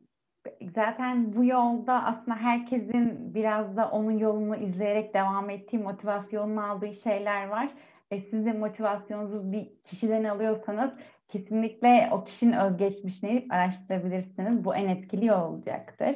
zaten 0.75 1.35
bu 1.35 1.45
yolda 1.45 2.03
aslında 2.03 2.37
herkesin 2.37 3.35
biraz 3.35 3.77
da 3.77 3.89
onun 3.89 4.17
yolunu 4.17 4.55
izleyerek 4.55 5.13
devam 5.13 5.49
ettiği, 5.49 5.77
motivasyonunu 5.77 6.65
aldığı 6.65 6.95
şeyler 6.95 7.47
var. 7.47 7.69
E, 8.11 8.21
siz 8.21 8.45
motivasyonunuzu 8.45 9.51
bir 9.51 9.69
kişiden 9.83 10.23
alıyorsanız 10.23 10.91
kesinlikle 11.33 12.09
o 12.11 12.23
kişinin 12.23 12.53
özgeçmişini 12.53 13.47
araştırabilirsiniz. 13.49 14.65
Bu 14.65 14.75
en 14.75 14.87
etkili 14.87 15.25
yol 15.25 15.41
olacaktır. 15.41 16.15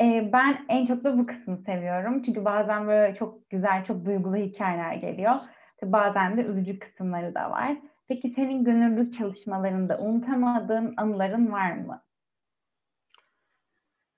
Ee, 0.00 0.30
ben 0.32 0.64
en 0.68 0.84
çok 0.84 1.04
da 1.04 1.18
bu 1.18 1.26
kısmı 1.26 1.56
seviyorum. 1.56 2.22
Çünkü 2.22 2.44
bazen 2.44 2.88
böyle 2.88 3.14
çok 3.14 3.50
güzel, 3.50 3.84
çok 3.84 4.04
duygulu 4.04 4.36
hikayeler 4.36 4.94
geliyor. 4.94 5.34
Bazen 5.82 6.36
de 6.36 6.42
üzücü 6.42 6.78
kısımları 6.78 7.34
da 7.34 7.50
var. 7.50 7.76
Peki 8.08 8.32
senin 8.36 8.64
gönüllülük 8.64 9.12
çalışmalarında 9.12 9.98
unutamadığın 9.98 10.94
anıların 10.96 11.52
var 11.52 11.72
mı? 11.72 12.02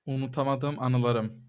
Unutamadığım 0.07 0.83
anılarım. 0.83 1.43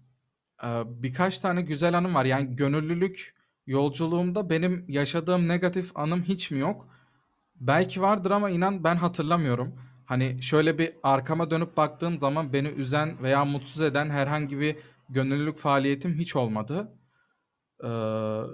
Ee, 0.64 0.68
birkaç 0.86 1.40
tane 1.40 1.62
güzel 1.62 1.98
anım 1.98 2.14
var. 2.14 2.24
Yani 2.24 2.56
gönüllülük 2.56 3.34
yolculuğumda 3.66 4.50
benim 4.50 4.84
yaşadığım 4.88 5.48
negatif 5.48 5.96
anım 5.96 6.22
hiç 6.22 6.50
mi 6.50 6.58
yok? 6.58 6.88
Belki 7.60 8.02
vardır 8.02 8.30
ama 8.30 8.50
inan 8.50 8.84
ben 8.84 8.96
hatırlamıyorum. 8.96 9.74
Hani 10.04 10.42
şöyle 10.42 10.78
bir 10.78 10.92
arkama 11.02 11.50
dönüp 11.50 11.76
baktığım 11.76 12.18
zaman 12.18 12.52
beni 12.52 12.68
üzen 12.68 13.22
veya 13.22 13.44
mutsuz 13.44 13.82
eden 13.82 14.10
herhangi 14.10 14.60
bir 14.60 14.76
gönüllülük 15.08 15.56
faaliyetim 15.56 16.14
hiç 16.14 16.36
olmadı. 16.36 16.92
Ee, 17.84 17.88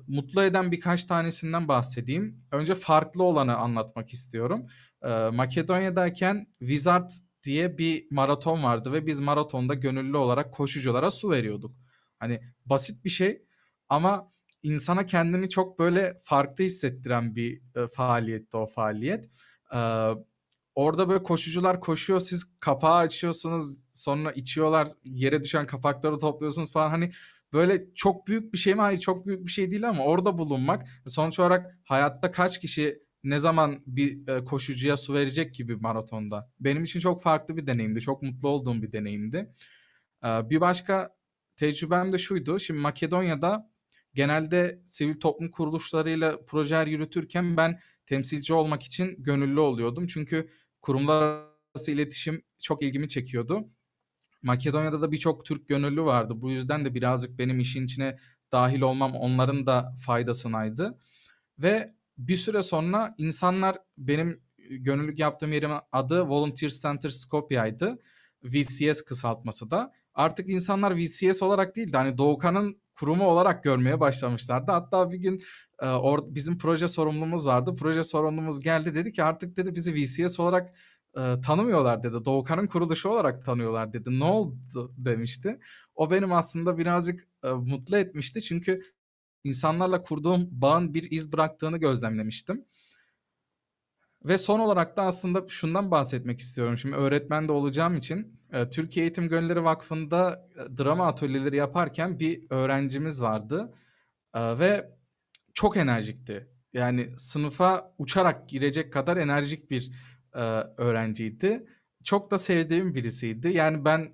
mutlu 0.09 0.43
eden 0.43 0.73
birkaç 0.73 1.05
tanesinden 1.05 1.69
bahsedeyim. 1.69 2.45
Önce 2.53 2.75
farklı 2.75 3.23
olanı 3.23 3.57
anlatmak 3.57 4.13
istiyorum. 4.13 4.67
Ee, 5.03 5.09
Makedonya'dayken 5.09 6.47
Wizard 6.59 7.11
diye 7.45 7.79
bir 7.79 8.07
maraton 8.11 8.63
vardı 8.63 8.93
ve 8.93 9.07
biz 9.07 9.21
maratonda 9.21 9.75
gönüllü 9.75 10.17
olarak 10.17 10.53
koşuculara 10.53 11.11
su 11.11 11.31
veriyorduk. 11.31 11.77
Hani 12.19 12.41
basit 12.67 13.05
bir 13.05 13.11
şey 13.11 13.43
ama 13.89 14.30
insana 14.62 15.07
kendini 15.07 15.51
çok 15.51 15.79
böyle 15.79 16.20
farklı 16.23 16.64
hissettiren 16.64 17.37
bir 17.37 17.61
e, 17.77 17.88
faaliyetti 17.88 18.57
o 18.57 18.66
faaliyet. 18.66 19.25
E, 19.75 19.79
orada 20.75 21.09
böyle 21.09 21.23
koşucular 21.23 21.81
koşuyor, 21.81 22.20
siz 22.20 22.44
kapağı 22.61 22.96
açıyorsunuz, 22.96 23.77
sonra 23.92 24.33
içiyorlar, 24.33 24.88
yere 25.05 25.42
düşen 25.42 25.66
kapakları 25.66 26.18
topluyorsunuz 26.18 26.73
falan. 26.73 26.90
Hani 26.90 27.12
böyle 27.53 27.94
çok 27.94 28.27
büyük 28.27 28.53
bir 28.53 28.59
şey 28.59 28.75
mi? 28.75 28.81
Hayır 28.81 28.99
çok 28.99 29.27
büyük 29.27 29.46
bir 29.46 29.51
şey 29.51 29.70
değil 29.70 29.88
ama 29.88 30.05
orada 30.05 30.38
bulunmak 30.38 30.88
sonuç 31.07 31.38
olarak 31.38 31.79
hayatta 31.85 32.31
kaç 32.31 32.61
kişi 32.61 33.03
ne 33.25 33.38
zaman 33.38 33.83
bir 33.87 34.29
e, 34.29 34.44
koşucuya 34.44 34.96
su 34.96 35.14
verecek 35.14 35.55
gibi 35.55 35.77
maratonda. 35.77 36.51
Benim 36.61 36.85
için 36.85 37.01
çok 37.01 37.23
farklı 37.23 37.57
bir 37.57 37.66
deneyimdi. 37.66 38.01
Çok 38.01 38.23
mutlu 38.23 38.49
olduğum 38.49 38.83
bir 38.83 38.92
deneyimdi. 38.92 39.55
E, 40.25 40.51
bir 40.51 40.61
başka 40.61 41.16
tecrübem 41.57 42.12
de 42.12 42.18
şuydu. 42.18 42.61
Şimdi 42.61 42.81
Makedonya'da 42.81 43.70
genelde 44.14 44.81
sivil 44.87 45.20
toplum 45.20 45.51
kuruluşlarıyla 45.51 46.44
projeler 46.46 46.87
yürütürken 46.87 47.57
ben 47.57 47.81
temsilci 48.07 48.55
olmak 48.55 48.83
için 48.83 49.16
gönüllü 49.18 49.61
oluyordum. 49.61 50.07
Çünkü 50.07 50.51
kurumlar 50.83 51.23
arası 51.75 51.92
iletişim 51.92 52.42
çok 52.61 52.83
ilgimi 52.83 53.09
çekiyordu. 53.09 53.68
Makedonya'da 54.42 55.03
da 55.03 55.12
birçok 55.12 55.44
Türk 55.44 55.68
gönüllü 55.68 56.03
vardı. 56.03 56.33
Bu 56.37 56.51
yüzden 56.51 56.85
de 56.85 56.94
birazcık 56.94 57.38
benim 57.38 57.61
işin 57.61 57.85
içine 57.85 58.18
dahil 58.53 58.81
olmam 58.81 59.14
onların 59.14 59.66
da 59.66 59.94
faydasınaydı. 60.07 60.99
Ve 61.59 61.94
bir 62.18 62.37
süre 62.37 62.62
sonra 62.62 63.14
insanlar 63.18 63.79
benim 63.99 64.42
gönüllülük 64.59 65.18
yaptığım 65.18 65.53
yerin 65.53 65.73
adı 65.92 66.29
Volunteer 66.29 66.70
Center 66.70 67.11
Skopje'ydi. 67.11 67.96
VCS 68.44 69.03
kısaltması 69.03 69.70
da. 69.70 69.92
Artık 70.21 70.49
insanlar 70.49 70.97
VCS 70.97 71.43
olarak 71.43 71.77
değil 71.77 71.93
de 71.93 71.97
hani 71.97 72.19
Doğukan'ın 72.19 72.81
kurumu 72.95 73.25
olarak 73.25 73.65
görmeye 73.65 74.01
başlamışlardı. 74.01 74.73
Hatta 74.73 75.11
bir 75.11 75.19
gün 75.19 75.43
e, 75.83 75.87
or, 75.87 76.19
bizim 76.35 76.59
proje 76.59 76.89
sorumlumuz 76.89 77.47
vardı. 77.47 77.77
Proje 77.79 78.05
sorumlumuz 78.05 78.61
geldi 78.61 78.95
dedi 78.95 79.13
ki 79.13 79.23
artık 79.23 79.57
dedi 79.57 79.75
bizi 79.75 79.95
VCS 79.95 80.41
olarak 80.41 80.75
e, 81.17 81.41
tanımıyorlar 81.41 82.03
dedi. 82.03 82.25
Doğukan'ın 82.25 82.67
kuruluşu 82.67 83.09
olarak 83.09 83.45
tanıyorlar 83.45 83.93
dedi. 83.93 84.19
Ne 84.19 84.25
oldu 84.25 84.93
demişti. 84.97 85.59
O 85.95 86.11
benim 86.11 86.33
aslında 86.33 86.79
birazcık 86.79 87.29
e, 87.45 87.51
mutlu 87.51 87.97
etmişti. 87.97 88.41
Çünkü 88.41 88.83
insanlarla 89.45 90.03
kurduğum 90.03 90.49
bağın 90.51 90.95
bir 90.95 91.11
iz 91.11 91.33
bıraktığını 91.33 91.79
gözlemlemiştim. 91.79 92.65
Ve 94.25 94.39
son 94.39 94.61
olarak 94.61 94.97
da 94.97 95.03
aslında 95.03 95.49
şundan 95.49 95.91
bahsetmek 95.91 96.41
istiyorum. 96.41 96.79
Şimdi 96.79 96.97
öğretmen 96.97 97.49
de 97.49 97.53
olacağım 97.53 97.97
için 97.97 98.39
Türkiye 98.71 99.07
Eğitim 99.07 99.29
Gönülleri 99.29 99.65
Vakfı'nda 99.65 100.49
e, 100.57 100.79
drama 100.79 101.07
atölyeleri 101.07 101.57
yaparken 101.57 102.21
bir 102.21 102.47
öğrencimiz 102.51 103.23
vardı. 103.23 103.75
E, 104.35 104.59
ve 104.59 104.91
çok 105.55 105.77
enerjikti. 105.77 106.49
Yani 106.73 107.15
sınıfa 107.17 107.95
uçarak 107.99 108.49
girecek 108.49 108.93
kadar 108.93 109.17
enerjik 109.17 109.71
bir 109.71 109.91
öğrenciydi. 110.77 111.67
Çok 112.05 112.31
da 112.31 112.39
sevdiğim 112.39 112.95
birisiydi. 112.95 113.49
Yani 113.49 113.85
ben 113.85 114.13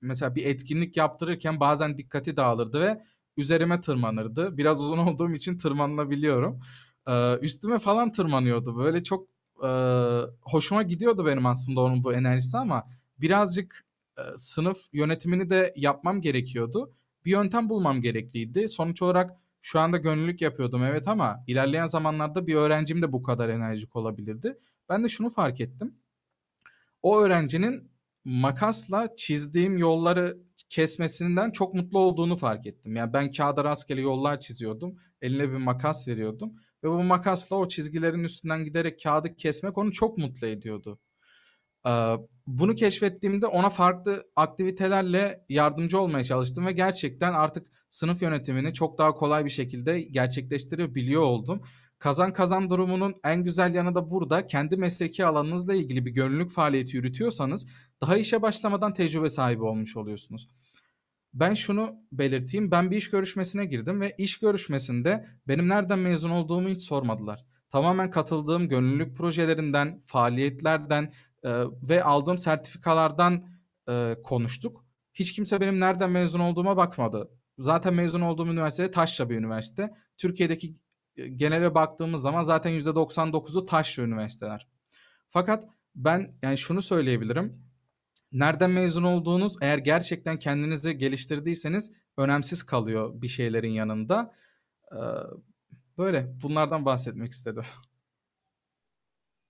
mesela 0.00 0.34
bir 0.34 0.46
etkinlik 0.46 0.96
yaptırırken 0.96 1.60
bazen 1.60 1.98
dikkati 1.98 2.36
dağılırdı 2.36 2.80
ve 2.80 3.02
üzerime 3.36 3.80
tırmanırdı. 3.80 4.56
Biraz 4.56 4.80
uzun 4.80 4.98
olduğum 5.06 5.32
için 5.32 5.58
tırmanılabiliyorum. 5.58 6.60
Üstüme 7.40 7.78
falan 7.78 8.12
tırmanıyordu. 8.12 8.76
Böyle 8.76 9.02
çok 9.02 9.28
e, 9.62 9.70
hoşuma 10.40 10.82
gidiyordu 10.82 11.26
benim 11.26 11.46
aslında 11.46 11.80
onun 11.80 12.04
bu 12.04 12.12
enerjisi 12.12 12.58
ama 12.58 12.84
birazcık 13.18 13.86
e, 14.18 14.22
sınıf 14.36 14.78
yönetimini 14.92 15.50
de 15.50 15.72
yapmam 15.76 16.20
gerekiyordu. 16.20 16.92
Bir 17.24 17.30
yöntem 17.30 17.68
bulmam 17.68 18.00
gerekliydi. 18.00 18.68
Sonuç 18.68 19.02
olarak 19.02 19.30
şu 19.62 19.80
anda 19.80 19.96
gönüllülük 19.96 20.40
yapıyordum 20.42 20.84
evet 20.84 21.08
ama 21.08 21.44
ilerleyen 21.46 21.86
zamanlarda 21.86 22.46
bir 22.46 22.54
öğrencim 22.54 23.02
de 23.02 23.12
bu 23.12 23.22
kadar 23.22 23.48
enerjik 23.48 23.96
olabilirdi. 23.96 24.58
Ben 24.88 25.04
de 25.04 25.08
şunu 25.08 25.30
fark 25.30 25.60
ettim. 25.60 25.94
O 27.02 27.20
öğrencinin 27.20 27.90
makasla 28.24 29.16
çizdiğim 29.16 29.78
yolları 29.78 30.38
kesmesinden 30.68 31.50
çok 31.50 31.74
mutlu 31.74 31.98
olduğunu 31.98 32.36
fark 32.36 32.66
ettim. 32.66 32.96
Yani 32.96 33.12
ben 33.12 33.30
kağıda 33.30 33.64
rastgele 33.64 34.00
yollar 34.00 34.40
çiziyordum. 34.40 34.96
Eline 35.22 35.48
bir 35.48 35.56
makas 35.56 36.08
veriyordum. 36.08 36.52
Ve 36.84 36.88
bu 36.88 37.02
makasla 37.02 37.56
o 37.56 37.68
çizgilerin 37.68 38.24
üstünden 38.24 38.64
giderek 38.64 39.02
kağıdı 39.02 39.36
kesmek 39.36 39.78
onu 39.78 39.92
çok 39.92 40.18
mutlu 40.18 40.46
ediyordu. 40.46 40.98
Bunu 42.46 42.74
keşfettiğimde 42.74 43.46
ona 43.46 43.70
farklı 43.70 44.24
aktivitelerle 44.36 45.44
yardımcı 45.48 46.00
olmaya 46.00 46.24
çalıştım 46.24 46.66
ve 46.66 46.72
gerçekten 46.72 47.32
artık 47.32 47.66
sınıf 47.90 48.22
yönetimini 48.22 48.74
çok 48.74 48.98
daha 48.98 49.14
kolay 49.14 49.44
bir 49.44 49.50
şekilde 49.50 50.00
gerçekleştirebiliyor 50.00 51.22
oldum. 51.22 51.62
Kazan 51.98 52.32
kazan 52.32 52.70
durumunun 52.70 53.14
en 53.24 53.44
güzel 53.44 53.74
yanı 53.74 53.94
da 53.94 54.10
burada. 54.10 54.46
Kendi 54.46 54.76
mesleki 54.76 55.24
alanınızla 55.24 55.74
ilgili 55.74 56.06
bir 56.06 56.10
gönüllülük 56.10 56.50
faaliyeti 56.50 56.96
yürütüyorsanız 56.96 57.66
daha 58.02 58.16
işe 58.16 58.42
başlamadan 58.42 58.94
tecrübe 58.94 59.28
sahibi 59.28 59.62
olmuş 59.62 59.96
oluyorsunuz. 59.96 60.48
Ben 61.34 61.54
şunu 61.54 61.94
belirteyim. 62.12 62.70
Ben 62.70 62.90
bir 62.90 62.96
iş 62.96 63.10
görüşmesine 63.10 63.66
girdim 63.66 64.00
ve 64.00 64.14
iş 64.18 64.38
görüşmesinde 64.38 65.26
benim 65.48 65.68
nereden 65.68 65.98
mezun 65.98 66.30
olduğumu 66.30 66.68
hiç 66.68 66.82
sormadılar. 66.82 67.44
Tamamen 67.70 68.10
katıldığım 68.10 68.68
gönüllülük 68.68 69.16
projelerinden, 69.16 70.02
faaliyetlerden 70.04 71.12
e, 71.46 71.50
ve 71.88 72.04
aldığım 72.04 72.38
sertifikalardan 72.38 73.44
e, 73.88 74.16
konuştuk. 74.24 74.84
Hiç 75.14 75.32
kimse 75.32 75.60
benim 75.60 75.80
nereden 75.80 76.10
mezun 76.10 76.40
olduğuma 76.40 76.76
bakmadı. 76.76 77.30
Zaten 77.58 77.94
mezun 77.94 78.20
olduğum 78.20 78.46
üniversite 78.46 78.90
Taşra 78.90 79.30
bir 79.30 79.36
üniversite. 79.36 79.94
Türkiye'deki 80.18 80.76
genele 81.36 81.74
baktığımız 81.74 82.22
zaman 82.22 82.42
zaten 82.42 82.72
%99'u 82.72 83.66
taşra 83.66 84.02
üniversiteler. 84.02 84.68
Fakat 85.28 85.64
ben 85.94 86.34
yani 86.42 86.58
şunu 86.58 86.82
söyleyebilirim. 86.82 87.66
Nereden 88.32 88.70
mezun 88.70 89.02
olduğunuz 89.02 89.56
eğer 89.60 89.78
gerçekten 89.78 90.38
kendinizi 90.38 90.98
geliştirdiyseniz 90.98 91.92
önemsiz 92.16 92.62
kalıyor 92.62 93.22
bir 93.22 93.28
şeylerin 93.28 93.70
yanında. 93.70 94.34
Böyle 95.98 96.32
bunlardan 96.42 96.84
bahsetmek 96.84 97.32
istedim. 97.32 97.64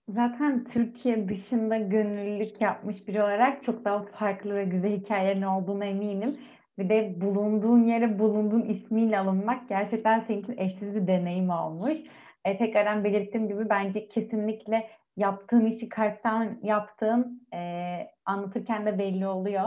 Zaten 0.08 0.64
Türkiye 0.64 1.28
dışında 1.28 1.76
gönüllülük 1.78 2.60
yapmış 2.60 3.08
biri 3.08 3.22
olarak 3.22 3.62
çok 3.62 3.84
daha 3.84 4.02
farklı 4.04 4.54
ve 4.54 4.64
güzel 4.64 4.92
hikayelerin 5.00 5.42
olduğuna 5.42 5.84
eminim. 5.84 6.38
Bir 6.78 6.88
de 6.88 7.20
bulunduğun 7.20 7.82
yere 7.84 8.18
bulunduğun 8.18 8.62
ismiyle 8.62 9.18
alınmak 9.18 9.68
gerçekten 9.68 10.20
senin 10.20 10.42
için 10.42 10.58
eşsiz 10.58 10.94
bir 10.94 11.06
deneyim 11.06 11.50
olmuş. 11.50 11.98
E, 12.44 12.56
tekrardan 12.58 13.04
belirttiğim 13.04 13.48
gibi 13.48 13.68
bence 13.70 14.08
kesinlikle 14.08 14.90
yaptığın 15.16 15.64
işi 15.64 15.88
kalpten 15.88 16.58
yaptığın 16.62 17.46
e, 17.54 17.58
anlatırken 18.24 18.86
de 18.86 18.98
belli 18.98 19.26
oluyor. 19.26 19.64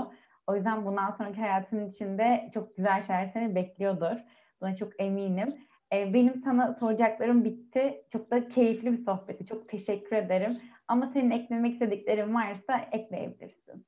O 0.48 0.56
yüzden 0.56 0.86
bundan 0.86 1.12
sonraki 1.12 1.42
hayatın 1.42 1.90
içinde 1.90 2.50
çok 2.54 2.78
güzel 2.78 3.02
şeyler 3.02 3.28
seni 3.28 3.56
bekliyordur. 3.56 4.18
Buna 4.62 4.76
çok 4.76 5.02
eminim. 5.02 5.69
E, 5.94 6.14
benim 6.14 6.36
sana 6.36 6.74
soracaklarım 6.80 7.46
bitti. 7.46 8.02
Çok 8.12 8.32
da 8.32 8.50
keyifli 8.50 8.92
bir 8.92 9.04
sohbeti. 9.04 9.46
Çok 9.46 9.70
teşekkür 9.70 10.16
ederim. 10.16 10.58
Ama 10.88 11.12
senin 11.14 11.32
eklemek 11.32 11.74
istediklerin 11.74 12.36
varsa 12.36 12.90
ekleyebilirsin. 12.92 13.86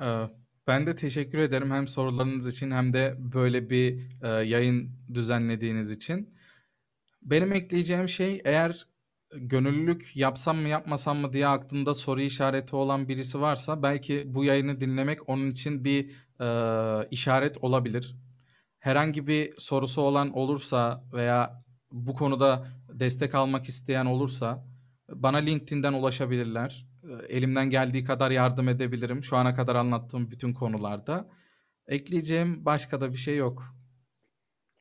Ee, 0.00 0.04
ben 0.66 0.86
de 0.86 0.96
teşekkür 0.96 1.38
ederim 1.38 1.70
hem 1.70 1.88
sorularınız 1.88 2.48
için 2.48 2.70
hem 2.70 2.92
de 2.92 3.14
böyle 3.18 3.70
bir 3.70 3.98
e, 4.22 4.28
yayın 4.28 4.90
düzenlediğiniz 5.14 5.90
için. 5.90 6.34
Benim 7.22 7.52
ekleyeceğim 7.52 8.08
şey 8.08 8.42
eğer 8.44 8.86
gönüllülük 9.34 10.16
yapsam 10.16 10.56
mı 10.56 10.68
yapmasam 10.68 11.18
mı 11.18 11.32
diye 11.32 11.46
aklında 11.46 11.94
soru 11.94 12.20
işareti 12.20 12.76
olan 12.76 13.08
birisi 13.08 13.40
varsa 13.40 13.82
belki 13.82 14.34
bu 14.34 14.44
yayını 14.44 14.80
dinlemek 14.80 15.28
onun 15.28 15.50
için 15.50 15.84
bir 15.84 16.10
e, 16.40 16.48
işaret 17.10 17.64
olabilir. 17.64 18.16
Herhangi 18.82 19.26
bir 19.26 19.54
sorusu 19.58 20.02
olan 20.02 20.32
olursa 20.32 21.02
veya 21.12 21.62
bu 21.92 22.14
konuda 22.14 22.66
destek 22.88 23.34
almak 23.34 23.68
isteyen 23.68 24.06
olursa 24.06 24.64
bana 25.08 25.36
LinkedIn'den 25.36 25.92
ulaşabilirler. 25.92 26.86
Elimden 27.28 27.70
geldiği 27.70 28.04
kadar 28.04 28.30
yardım 28.30 28.68
edebilirim. 28.68 29.24
Şu 29.24 29.36
ana 29.36 29.54
kadar 29.54 29.76
anlattığım 29.76 30.30
bütün 30.30 30.52
konularda. 30.52 31.28
Ekleyeceğim 31.86 32.64
başka 32.64 33.00
da 33.00 33.12
bir 33.12 33.16
şey 33.16 33.36
yok. 33.36 33.62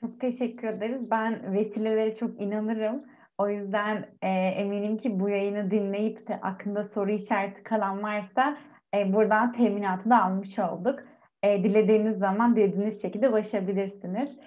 Çok 0.01 0.19
teşekkür 0.19 0.67
ederiz. 0.67 1.11
Ben 1.11 1.53
vesilelere 1.53 2.15
çok 2.15 2.41
inanırım. 2.41 3.03
O 3.37 3.49
yüzden 3.49 4.09
e, 4.21 4.29
eminim 4.29 4.97
ki 4.97 5.19
bu 5.19 5.29
yayını 5.29 5.71
dinleyip 5.71 6.27
de 6.27 6.41
aklında 6.41 6.83
soru 6.83 7.11
işareti 7.11 7.63
kalan 7.63 8.03
varsa 8.03 8.57
e, 8.95 9.13
buradan 9.13 9.53
teminatı 9.53 10.09
da 10.09 10.23
almış 10.23 10.59
olduk. 10.59 10.99
E, 11.43 11.63
dilediğiniz 11.63 12.17
zaman 12.17 12.55
dilediğiniz 12.55 13.01
şekilde 13.01 13.29
ulaşabilirsiniz. 13.29 14.39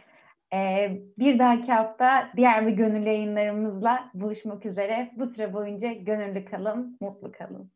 E, 0.55 0.91
bir 1.19 1.39
dahaki 1.39 1.73
hafta 1.73 2.33
diğer 2.37 2.67
bir 2.67 2.73
gönüllü 2.73 3.09
yayınlarımızla 3.09 4.11
buluşmak 4.15 4.67
üzere. 4.67 5.13
Bu 5.17 5.27
süre 5.27 5.53
boyunca 5.53 5.93
gönüllü 5.93 6.45
kalın, 6.45 6.97
mutlu 7.01 7.33
kalın. 7.33 7.74